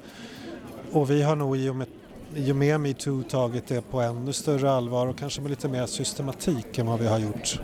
Och 0.91 1.11
vi 1.11 1.21
har 1.21 1.35
nog 1.35 1.57
i 1.57 1.69
och 1.69 1.75
med, 1.75 1.87
i 2.35 2.51
och 2.51 2.55
med 2.55 2.79
metoo 2.79 3.23
tagit 3.23 3.67
det 3.67 3.81
på 3.81 4.01
ännu 4.01 4.33
större 4.33 4.71
allvar 4.71 5.07
och 5.07 5.17
kanske 5.17 5.41
med 5.41 5.49
lite 5.49 5.67
mer 5.67 5.85
systematik 5.85 6.77
än 6.77 6.87
vad 6.87 6.99
vi 6.99 7.07
har 7.07 7.19
gjort 7.19 7.59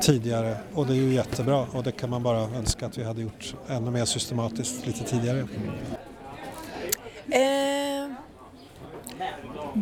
tidigare 0.00 0.56
och 0.74 0.86
det 0.86 0.92
är 0.92 0.96
ju 0.96 1.14
jättebra 1.14 1.66
och 1.72 1.82
det 1.82 1.92
kan 1.92 2.10
man 2.10 2.22
bara 2.22 2.40
önska 2.40 2.86
att 2.86 2.98
vi 2.98 3.04
hade 3.04 3.22
gjort 3.22 3.54
ännu 3.68 3.90
mer 3.90 4.04
systematiskt 4.04 4.86
lite 4.86 5.04
tidigare. 5.04 5.48
Eh, 7.30 7.78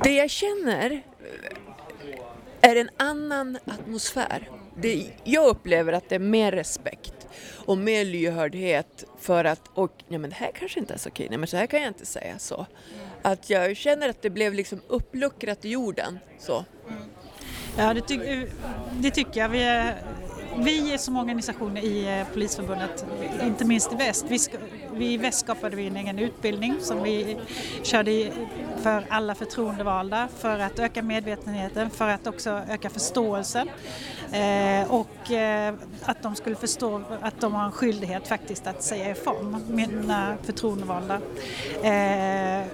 det 0.05 0.15
jag 0.15 0.31
känner 0.31 1.03
är 2.61 2.77
en 2.77 2.91
annan 2.97 3.59
atmosfär. 3.65 4.51
Det, 4.77 5.11
jag 5.25 5.49
upplever 5.49 5.93
att 5.93 6.09
det 6.09 6.15
är 6.15 6.19
mer 6.19 6.53
respekt 6.53 7.27
och 7.67 7.79
mer 7.79 8.05
lyhördhet 8.05 9.05
för 9.19 9.45
att, 9.45 9.71
och 9.75 9.93
nej 10.09 10.19
men 10.19 10.31
det 10.31 10.37
här 10.37 10.51
kanske 10.55 10.81
inte 10.81 10.95
är 10.95 10.99
så 10.99 11.09
okej, 11.09 11.27
nej 11.29 11.39
men 11.39 11.49
så 11.49 11.57
här 11.57 11.67
kan 11.67 11.81
jag 11.81 11.91
inte 11.91 12.07
säga 12.07 12.39
så. 12.39 12.67
Att 13.23 13.51
jag 13.51 13.77
känner 13.77 14.09
att 14.09 14.23
det 14.23 14.31
blev 14.31 14.55
liksom 14.55 14.81
uppluckrat 14.89 15.65
i 15.65 15.69
jorden 15.69 16.19
så. 16.39 16.65
Ja, 17.79 17.95
det, 17.95 18.01
ty 18.01 18.47
det 18.99 19.11
tycker 19.11 19.41
jag. 19.41 19.49
Vi, 19.49 19.63
är, 19.63 19.95
vi 20.57 20.99
som 20.99 21.17
organisation 21.17 21.77
i 21.77 22.05
eh, 22.21 22.33
Polisförbundet, 22.33 23.07
inte 23.43 23.65
minst 23.65 23.93
i 23.93 23.97
väst, 23.97 24.25
vi, 24.29 24.39
vi 24.97 25.13
i 25.13 25.17
väst 25.17 25.39
skapade 25.39 25.77
vi 25.77 25.87
en 25.87 25.97
egen 25.97 26.19
utbildning 26.19 26.75
som 26.81 27.03
vi 27.03 27.37
körde 27.83 28.31
för 28.83 29.05
alla 29.09 29.35
förtroendevalda 29.35 30.29
för 30.39 30.59
att 30.59 30.79
öka 30.79 31.03
medvetenheten, 31.03 31.91
för 31.91 32.09
att 32.09 32.27
också 32.27 32.51
öka 32.69 32.91
förståelsen. 32.91 33.69
Eh, 34.33 34.91
och 34.91 35.31
eh, 35.31 35.75
att 36.03 36.23
de 36.23 36.35
skulle 36.35 36.57
förstå 36.57 37.03
att 37.21 37.41
de 37.41 37.55
har 37.55 37.65
en 37.65 37.73
skyldighet 37.73 38.29
faktiskt 38.29 38.67
att 38.67 38.83
säga 38.83 39.11
ifrån, 39.11 39.63
mina 39.71 40.37
förtroendevalda. 40.43 41.15
Eh, 41.83 42.67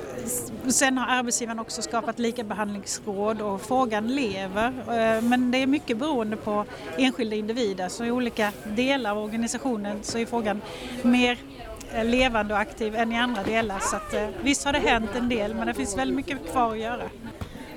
sen 0.68 0.98
har 0.98 1.06
arbetsgivaren 1.06 1.58
också 1.58 1.82
skapat 1.82 2.18
likabehandlingsråd 2.18 3.40
och 3.40 3.60
frågan 3.60 4.06
lever. 4.06 4.68
Eh, 4.68 5.22
men 5.22 5.50
det 5.50 5.58
är 5.58 5.66
mycket 5.66 5.98
beroende 5.98 6.36
på 6.36 6.64
enskilda 6.98 7.36
individer. 7.36 7.88
Så 7.88 8.04
i 8.04 8.10
olika 8.10 8.52
delar 8.64 9.10
av 9.10 9.18
organisationen 9.18 9.98
så 10.02 10.18
är 10.18 10.26
frågan 10.26 10.60
mer 11.02 11.38
levande 12.04 12.54
och 12.54 12.60
aktiv 12.60 12.96
än 12.96 13.12
i 13.12 13.16
andra 13.16 13.42
delar. 13.42 13.78
Så 13.78 13.96
att, 13.96 14.14
eh, 14.14 14.28
visst 14.42 14.64
har 14.64 14.72
det 14.72 14.78
hänt 14.78 15.10
en 15.16 15.28
del 15.28 15.54
men 15.54 15.66
det 15.66 15.74
finns 15.74 15.98
väldigt 15.98 16.16
mycket 16.16 16.52
kvar 16.52 16.72
att 16.72 16.78
göra. 16.78 17.02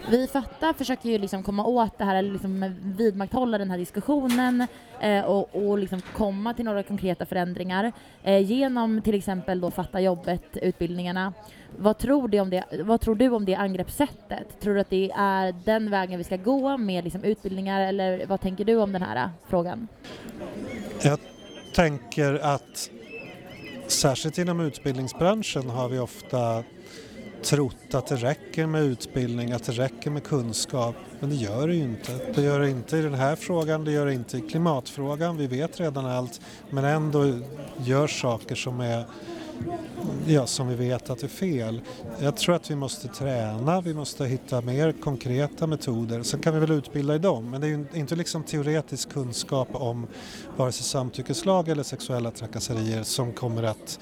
Vi 0.10 0.28
Fatta 0.28 0.74
försöker 0.74 1.10
ju 1.10 1.18
liksom 1.18 1.44
komma 1.44 1.66
åt 1.66 1.98
det 1.98 2.04
här, 2.04 2.16
eller 2.16 2.32
liksom 2.32 2.76
vidmakthålla 2.82 3.58
den 3.58 3.72
här 3.72 3.78
diskussionen 3.78 4.68
eh, 5.00 5.26
och, 5.26 5.56
och 5.56 5.78
liksom 5.78 6.02
komma 6.02 6.54
till 6.54 6.66
några 6.66 6.84
konkreta 6.84 7.26
förändringar 7.26 7.92
eh, 8.24 8.40
genom 8.40 9.02
till 9.02 9.16
exempel 9.16 9.62
då 9.62 9.72
Fatta 9.72 10.00
jobbet-utbildningarna. 10.00 11.34
Vad 11.78 11.98
tror, 11.98 12.28
du 12.28 12.40
om 12.40 12.50
det, 12.50 12.64
vad 12.84 13.02
tror 13.02 13.16
du 13.16 13.30
om 13.30 13.46
det 13.46 13.56
angreppssättet? 13.56 14.60
Tror 14.62 14.74
du 14.74 14.80
att 14.80 14.90
det 14.90 15.12
är 15.16 15.56
den 15.66 15.92
vägen 15.92 16.18
vi 16.18 16.24
ska 16.24 16.38
gå 16.38 16.78
med 16.78 17.04
liksom 17.04 17.24
utbildningar 17.24 17.82
eller 17.82 18.26
vad 18.26 18.42
tänker 18.42 18.66
du 18.66 18.76
om 18.76 18.92
den 18.94 19.02
här 19.02 19.30
frågan? 19.48 19.88
Jag 21.02 21.20
tänker 21.74 22.34
att 22.34 22.90
Särskilt 23.88 24.38
inom 24.38 24.60
utbildningsbranschen 24.60 25.70
har 25.70 25.90
vi 25.90 26.00
ofta 26.00 26.64
trott 27.44 27.94
att 27.94 28.08
det 28.08 28.16
räcker 28.16 28.66
med 28.66 28.84
utbildning, 28.84 29.52
att 29.52 29.64
det 29.64 29.72
räcker 29.72 30.10
med 30.10 30.24
kunskap. 30.24 30.96
Men 31.20 31.30
det 31.30 31.36
gör 31.36 31.68
det 31.68 31.76
ju 31.76 31.84
inte. 31.84 32.12
Det 32.36 32.42
gör 32.42 32.60
det 32.60 32.70
inte 32.70 32.98
i 32.98 33.02
den 33.02 33.14
här 33.14 33.36
frågan, 33.36 33.86
det 33.86 33.92
gör 33.92 34.06
det 34.06 34.14
inte 34.14 34.38
i 34.38 34.42
klimatfrågan. 34.42 35.38
Vi 35.38 35.48
vet 35.48 35.80
redan 35.80 36.06
allt 36.06 36.42
men 36.70 36.86
ändå 36.86 37.40
gör 37.78 38.08
saker 38.08 38.56
som 38.56 38.80
är 38.80 39.06
ja, 40.28 40.48
som 40.48 40.68
vi 40.68 40.76
vet 40.76 41.10
att 41.10 41.20
det 41.20 41.26
är 41.26 41.28
fel. 41.28 41.82
Jag 42.20 42.38
tror 42.38 42.56
att 42.56 42.72
vi 42.72 42.76
måste 42.76 43.08
träna, 43.08 43.82
vi 43.82 43.94
måste 43.94 44.26
hitta 44.26 44.62
mer 44.62 44.92
konkreta 44.92 45.68
metoder. 45.68 46.24
Sen 46.24 46.40
kan 46.40 46.54
vi 46.54 46.60
väl 46.60 46.72
utbilda 46.72 47.16
i 47.16 47.20
dem, 47.20 47.50
men 47.50 47.62
det 47.62 47.68
är 47.68 47.70
ju 47.70 47.86
inte 47.94 48.16
liksom 48.16 48.44
teoretisk 48.44 49.10
kunskap 49.10 49.68
om 49.72 50.08
vare 50.58 50.72
sig 50.72 50.84
samtyckeslag 50.84 51.70
eller 51.70 51.84
sexuella 51.84 52.32
trakasserier 52.32 53.04
som 53.04 53.34
kommer 53.34 53.64
att 53.64 54.00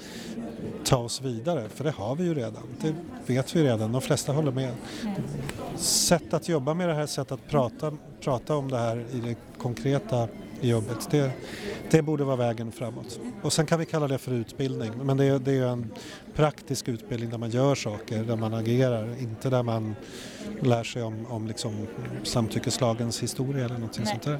ta 0.83 0.97
oss 0.97 1.21
vidare, 1.21 1.69
för 1.69 1.83
det 1.83 1.91
har 1.91 2.15
vi 2.15 2.23
ju 2.23 2.33
redan. 2.33 2.63
Det 2.81 2.95
vet 3.25 3.55
vi 3.55 3.63
redan, 3.63 3.91
de 3.91 4.01
flesta 4.01 4.33
håller 4.33 4.51
med. 4.51 4.73
Sätt 5.75 6.33
att 6.33 6.49
jobba 6.49 6.73
med 6.73 6.89
det 6.89 6.95
här, 6.95 7.05
sätt 7.05 7.31
att 7.31 7.47
prata, 7.47 7.93
prata 8.21 8.55
om 8.55 8.71
det 8.71 8.77
här 8.77 9.05
i 9.13 9.19
det 9.19 9.35
konkreta 9.57 10.27
i 10.63 10.69
jobbet. 10.69 11.07
Det, 11.11 11.31
det 11.89 12.01
borde 12.01 12.23
vara 12.23 12.35
vägen 12.35 12.71
framåt. 12.71 13.19
Och 13.41 13.53
sen 13.53 13.65
kan 13.65 13.79
vi 13.79 13.85
kalla 13.85 14.07
det 14.07 14.17
för 14.17 14.31
utbildning, 14.31 14.91
men 15.03 15.17
det, 15.17 15.39
det 15.39 15.51
är 15.51 15.67
en 15.67 15.91
praktisk 16.35 16.87
utbildning 16.87 17.29
där 17.29 17.37
man 17.37 17.49
gör 17.49 17.75
saker, 17.75 18.23
där 18.23 18.35
man 18.35 18.53
agerar, 18.53 19.15
inte 19.19 19.49
där 19.49 19.63
man 19.63 19.95
lär 20.61 20.83
sig 20.83 21.03
om, 21.03 21.25
om 21.29 21.47
liksom 21.47 21.87
samtyckeslagens 22.23 23.23
historia 23.23 23.65
eller 23.65 23.77
något 23.77 23.95
sånt 23.95 24.23
där. 24.23 24.39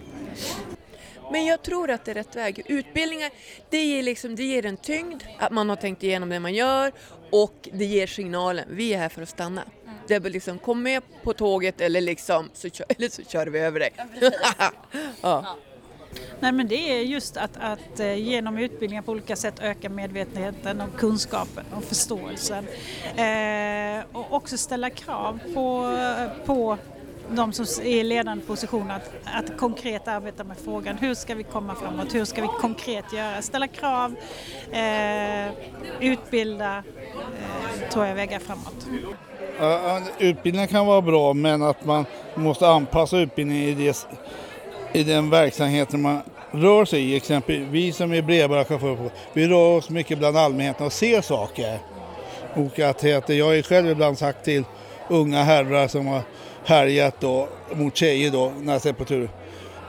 Men 1.31 1.45
jag 1.45 1.63
tror 1.63 1.91
att 1.91 2.05
det 2.05 2.11
är 2.11 2.15
rätt 2.15 2.35
väg. 2.35 2.61
Utbildningar, 2.65 3.31
det 3.69 3.83
ger, 3.83 4.03
liksom, 4.03 4.35
det 4.35 4.43
ger 4.43 4.65
en 4.65 4.77
tyngd, 4.77 5.23
att 5.39 5.51
man 5.51 5.69
har 5.69 5.75
tänkt 5.75 6.03
igenom 6.03 6.29
det 6.29 6.39
man 6.39 6.53
gör 6.53 6.91
och 7.31 7.69
det 7.73 7.85
ger 7.85 8.07
signalen, 8.07 8.65
vi 8.69 8.93
är 8.93 8.97
här 8.97 9.09
för 9.09 9.21
att 9.21 9.29
stanna. 9.29 9.61
Mm. 9.61 9.95
Det 10.07 10.15
är 10.15 10.19
liksom, 10.19 10.59
kom 10.59 10.83
med 10.83 11.03
på 11.23 11.33
tåget 11.33 11.81
eller, 11.81 12.01
liksom, 12.01 12.49
så, 12.53 12.67
eller 12.89 13.09
så 13.09 13.23
kör 13.23 13.47
vi 13.47 13.59
över 13.59 13.79
dig. 13.79 13.93
ja. 15.21 15.57
Nej 16.39 16.51
men 16.51 16.67
det 16.67 16.99
är 16.99 17.01
just 17.01 17.37
att, 17.37 17.57
att 17.59 17.99
eh, 17.99 18.15
genom 18.15 18.57
utbildningar 18.57 19.01
på 19.01 19.11
olika 19.11 19.35
sätt 19.35 19.59
öka 19.61 19.89
medvetenheten 19.89 20.81
och 20.81 20.99
kunskapen 20.99 21.65
och 21.77 21.83
förståelsen. 21.83 22.67
Eh, 23.15 24.03
och 24.11 24.33
också 24.33 24.57
ställa 24.57 24.89
krav 24.89 25.39
på, 25.53 25.97
på 26.45 26.77
de 27.29 27.53
som 27.53 27.65
är 27.85 27.87
i 27.87 28.03
ledande 28.03 28.45
position 28.45 28.91
att, 28.91 29.11
att 29.23 29.57
konkret 29.57 30.07
arbeta 30.07 30.43
med 30.43 30.57
frågan. 30.57 30.97
Hur 30.97 31.13
ska 31.13 31.35
vi 31.35 31.43
komma 31.43 31.75
framåt? 31.75 32.15
Hur 32.15 32.25
ska 32.25 32.41
vi 32.41 32.47
konkret 32.47 33.13
göra? 33.13 33.41
Ställa 33.41 33.67
krav, 33.67 34.15
eh, 34.71 35.51
utbilda, 35.99 36.77
eh, 36.77 37.89
tror 37.89 38.05
jag 38.05 38.15
vägar 38.15 38.39
framåt. 38.39 38.87
Uh, 39.61 40.07
utbildningen 40.19 40.67
kan 40.67 40.85
vara 40.85 41.01
bra 41.01 41.33
men 41.33 41.63
att 41.63 41.85
man 41.85 42.05
måste 42.35 42.67
anpassa 42.67 43.17
utbildningen 43.17 43.63
i, 43.63 43.73
det, 43.73 44.07
i 44.93 45.03
den 45.03 45.29
verksamheten 45.29 46.01
man 46.01 46.21
rör 46.51 46.85
sig 46.85 47.01
i. 47.01 47.15
Exempelvis 47.15 47.67
vi 47.71 47.91
som 47.91 48.13
är 48.13 48.21
brevbärarchaufförer, 48.21 49.11
vi 49.33 49.47
rör 49.47 49.77
oss 49.77 49.89
mycket 49.89 50.17
bland 50.17 50.37
allmänheten 50.37 50.85
och 50.85 50.93
ser 50.93 51.21
saker. 51.21 51.79
Och 52.53 52.79
att, 52.79 53.03
jag 53.29 53.57
är 53.57 53.61
själv 53.61 53.89
ibland 53.89 54.17
sagt 54.17 54.45
till 54.45 54.63
unga 55.07 55.43
herrar 55.43 55.87
som 55.87 56.07
har 56.07 56.21
härjat 56.65 57.15
då, 57.19 57.47
mot 57.73 57.95
tjejer 57.95 58.31
då 58.31 58.51
när 58.61 58.73
jag 58.73 58.81
sett 58.81 58.97
på 58.97 59.05
tur. 59.05 59.29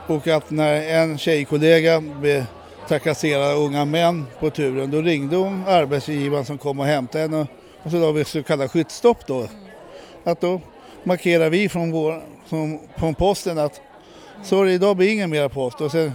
Och 0.07 0.27
att 0.27 0.51
när 0.51 0.81
en 0.81 1.17
tjejkollega 1.17 2.03
trakasserade 2.87 3.53
unga 3.53 3.85
män 3.85 4.25
på 4.39 4.49
turen 4.49 4.91
då 4.91 5.01
ringde 5.01 5.35
hon 5.35 5.63
arbetsgivaren 5.67 6.45
som 6.45 6.57
kom 6.57 6.79
och 6.79 6.85
hämtade 6.85 7.21
henne 7.21 7.37
och, 7.37 7.47
och 7.83 7.91
så 7.91 7.97
la 7.97 8.11
vi 8.11 8.25
så 8.25 8.43
kallat 8.43 8.71
skyddsstopp 8.71 9.27
då. 9.27 9.47
Att 10.23 10.41
då 10.41 10.61
markerar 11.03 11.49
vi 11.49 11.69
från, 11.69 11.91
vår, 11.91 12.23
från, 12.47 12.79
från 12.97 13.15
posten 13.15 13.57
att 13.57 13.81
sorry 14.43 14.73
idag 14.73 14.97
blir 14.97 15.09
ingen 15.09 15.29
mer 15.29 15.49
post 15.49 15.81
och 15.81 15.91
sen 15.91 16.11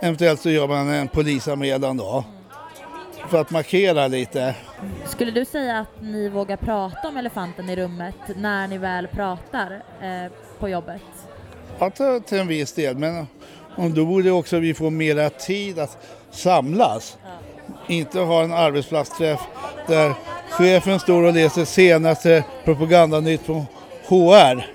eventuellt 0.00 0.40
så 0.40 0.50
gör 0.50 0.68
man 0.68 0.88
en 0.88 1.08
polisanmälan 1.08 1.96
då 1.96 2.24
för 3.28 3.40
att 3.40 3.50
markera 3.50 4.08
lite. 4.08 4.54
Skulle 5.06 5.30
du 5.30 5.44
säga 5.44 5.78
att 5.78 6.02
ni 6.02 6.28
vågar 6.28 6.56
prata 6.56 7.08
om 7.08 7.16
elefanten 7.16 7.70
i 7.70 7.76
rummet 7.76 8.14
när 8.36 8.68
ni 8.68 8.78
väl 8.78 9.06
pratar 9.08 9.82
eh, 10.00 10.32
på 10.58 10.68
jobbet? 10.68 11.02
Ja, 11.78 11.90
till 12.20 12.38
en 12.38 12.48
viss 12.48 12.72
del, 12.72 12.96
men 12.98 13.26
då 13.76 14.04
borde 14.04 14.30
också 14.30 14.58
vi 14.58 14.74
få 14.74 14.90
mera 14.90 15.30
tid 15.30 15.78
att 15.78 15.98
samlas. 16.30 17.18
Ja. 17.24 17.30
Inte 17.94 18.20
ha 18.20 18.42
en 18.42 18.52
arbetsplatsträff 18.52 19.40
där 19.86 20.14
chefen 20.50 21.00
står 21.00 21.22
och 21.22 21.32
läser 21.32 21.64
senaste 21.64 22.44
propagandanytt 22.64 23.40
från 23.42 23.66
HR 24.08 24.70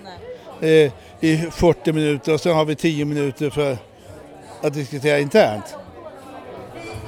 eh, 0.66 0.91
i 1.20 1.38
40 1.38 1.93
minuter 1.93 2.34
och 2.34 2.41
sen 2.41 2.55
har 2.55 2.65
vi 2.65 2.76
10 2.76 3.05
minuter 3.05 3.49
för 3.49 3.78
att 4.61 4.74
diskutera 4.74 5.20
internt. 5.20 5.76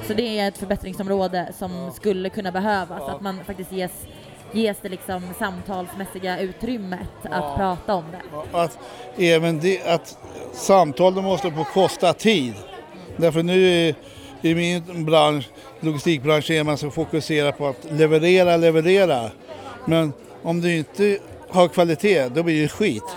Så 0.06 0.14
det 0.14 0.38
är 0.38 0.48
ett 0.48 0.58
förbättringsområde 0.58 1.52
som 1.58 1.92
skulle 1.92 2.28
kunna 2.28 2.52
behövas, 2.52 3.02
ja. 3.06 3.14
att 3.14 3.20
man 3.20 3.44
faktiskt 3.44 3.72
ges, 3.72 3.90
ges 4.52 4.76
det 4.82 4.88
liksom 4.88 5.22
samtalsmässiga 5.38 6.40
utrymmet 6.40 7.08
ja. 7.22 7.30
att 7.30 7.56
prata 7.56 7.94
om 7.94 8.04
det. 8.12 8.58
Att 8.58 8.78
även 9.18 9.60
det, 9.60 9.82
att 9.82 10.18
samtalen 10.52 11.24
måste 11.24 11.50
få 11.50 11.64
kosta 11.64 12.12
tid. 12.12 12.54
Därför 13.16 13.42
nu 13.42 13.54
i, 13.54 13.94
i 14.42 14.54
min 14.54 15.04
bransch, 15.04 15.48
logistikbransch, 15.80 16.50
är 16.50 16.64
man 16.64 16.78
så 16.78 16.90
fokuserad 16.90 17.58
på 17.58 17.66
att 17.66 17.86
leverera, 17.90 18.56
leverera. 18.56 19.30
Men 19.86 20.12
om 20.42 20.60
du 20.60 20.76
inte 20.76 21.18
har 21.48 21.68
kvalitet, 21.68 22.28
då 22.28 22.42
blir 22.42 22.62
det 22.62 22.68
skit. 22.68 23.16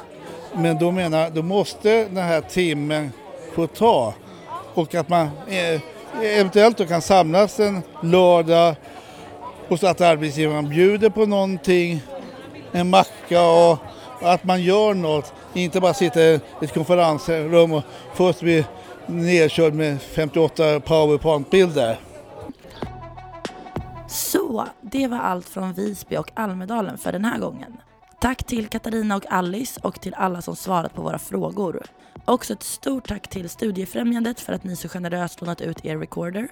Men 0.58 0.78
då 0.78 0.91
menar 0.91 1.30
då 1.30 1.41
måste 1.41 2.06
den 2.06 2.24
här 2.24 2.41
timmen 2.41 3.12
få 3.56 3.68
ta 3.68 4.14
och 4.74 4.95
att 4.95 5.10
man 5.10 5.30
eh, 5.47 5.82
eventuellt 6.22 6.78
då 6.78 6.86
kan 6.86 7.01
samlas 7.01 7.60
en 7.60 7.82
lördag 8.01 8.76
och 9.68 9.80
så 9.80 9.88
att 9.88 10.01
arbetsgivaren 10.01 10.70
bjuder 10.70 11.10
på 11.10 11.26
någonting, 11.26 12.01
en 12.72 12.89
macka 12.89 13.41
och 13.47 13.78
att 14.22 14.43
man 14.43 14.64
gör 14.64 14.93
något. 14.93 15.34
Inte 15.53 15.82
bara 15.82 15.93
sitta 15.93 16.22
i 16.22 16.39
ett 16.62 16.74
konferensrum 16.74 17.72
och 17.74 17.84
först 18.14 18.39
bli 18.39 18.66
nedkörd 19.06 19.74
med 19.74 20.01
58 20.01 20.80
powerpoint-bilder. 20.80 21.99
Så, 24.08 24.66
det 24.82 25.08
var 25.08 25.18
allt 25.18 25.49
från 25.49 25.74
Visby 25.74 26.18
och 26.18 26.32
Almedalen 26.34 26.97
för 26.97 27.12
den 27.12 27.26
här 27.26 27.39
gången. 27.39 27.78
Tack 28.26 28.43
till 28.43 28.67
Katarina 28.67 29.15
och 29.15 29.32
Alice 29.32 29.80
och 29.84 30.01
till 30.01 30.13
alla 30.13 30.41
som 30.41 30.55
svarat 30.55 30.93
på 30.93 31.01
våra 31.01 31.19
frågor. 31.19 31.84
Också 32.26 32.53
ett 32.53 32.63
stort 32.63 33.07
tack 33.07 33.28
till 33.28 33.49
Studiefrämjandet 33.49 34.39
för 34.39 34.53
att 34.53 34.63
ni 34.63 34.76
så 34.76 34.89
generöst 34.89 35.41
lånat 35.41 35.61
ut 35.61 35.86
er 35.86 35.97
recorder. 35.97 36.47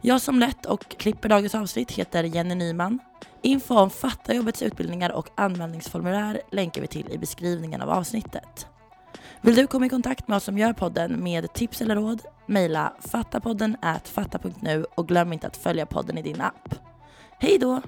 Jag 0.00 0.20
som 0.20 0.38
lett 0.38 0.66
och 0.66 0.88
klipper 0.98 1.28
dagens 1.28 1.54
avsnitt 1.54 1.90
heter 1.90 2.24
Jenny 2.24 2.54
Nyman. 2.54 2.98
Info 3.42 3.74
om 3.74 3.90
Fattajobbets 3.90 4.62
utbildningar 4.62 5.10
och 5.10 5.28
anmälningsformulär 5.34 6.40
länkar 6.50 6.80
vi 6.80 6.86
till 6.86 7.10
i 7.10 7.18
beskrivningen 7.18 7.82
av 7.82 7.90
avsnittet. 7.90 8.66
Vill 9.40 9.54
du 9.54 9.66
komma 9.66 9.86
i 9.86 9.88
kontakt 9.88 10.28
med 10.28 10.36
oss 10.36 10.44
som 10.44 10.58
gör 10.58 10.72
podden 10.72 11.24
med 11.24 11.52
tips 11.52 11.80
eller 11.80 11.96
råd? 11.96 12.22
Mejla 12.46 12.92
fattapodden 13.00 13.76
at 13.82 14.08
fatta.nu 14.08 14.86
och 14.94 15.08
glöm 15.08 15.32
inte 15.32 15.46
att 15.46 15.56
följa 15.56 15.86
podden 15.86 16.18
i 16.18 16.22
din 16.22 16.40
app. 16.40 16.74
Hej 17.38 17.58
då! 17.58 17.80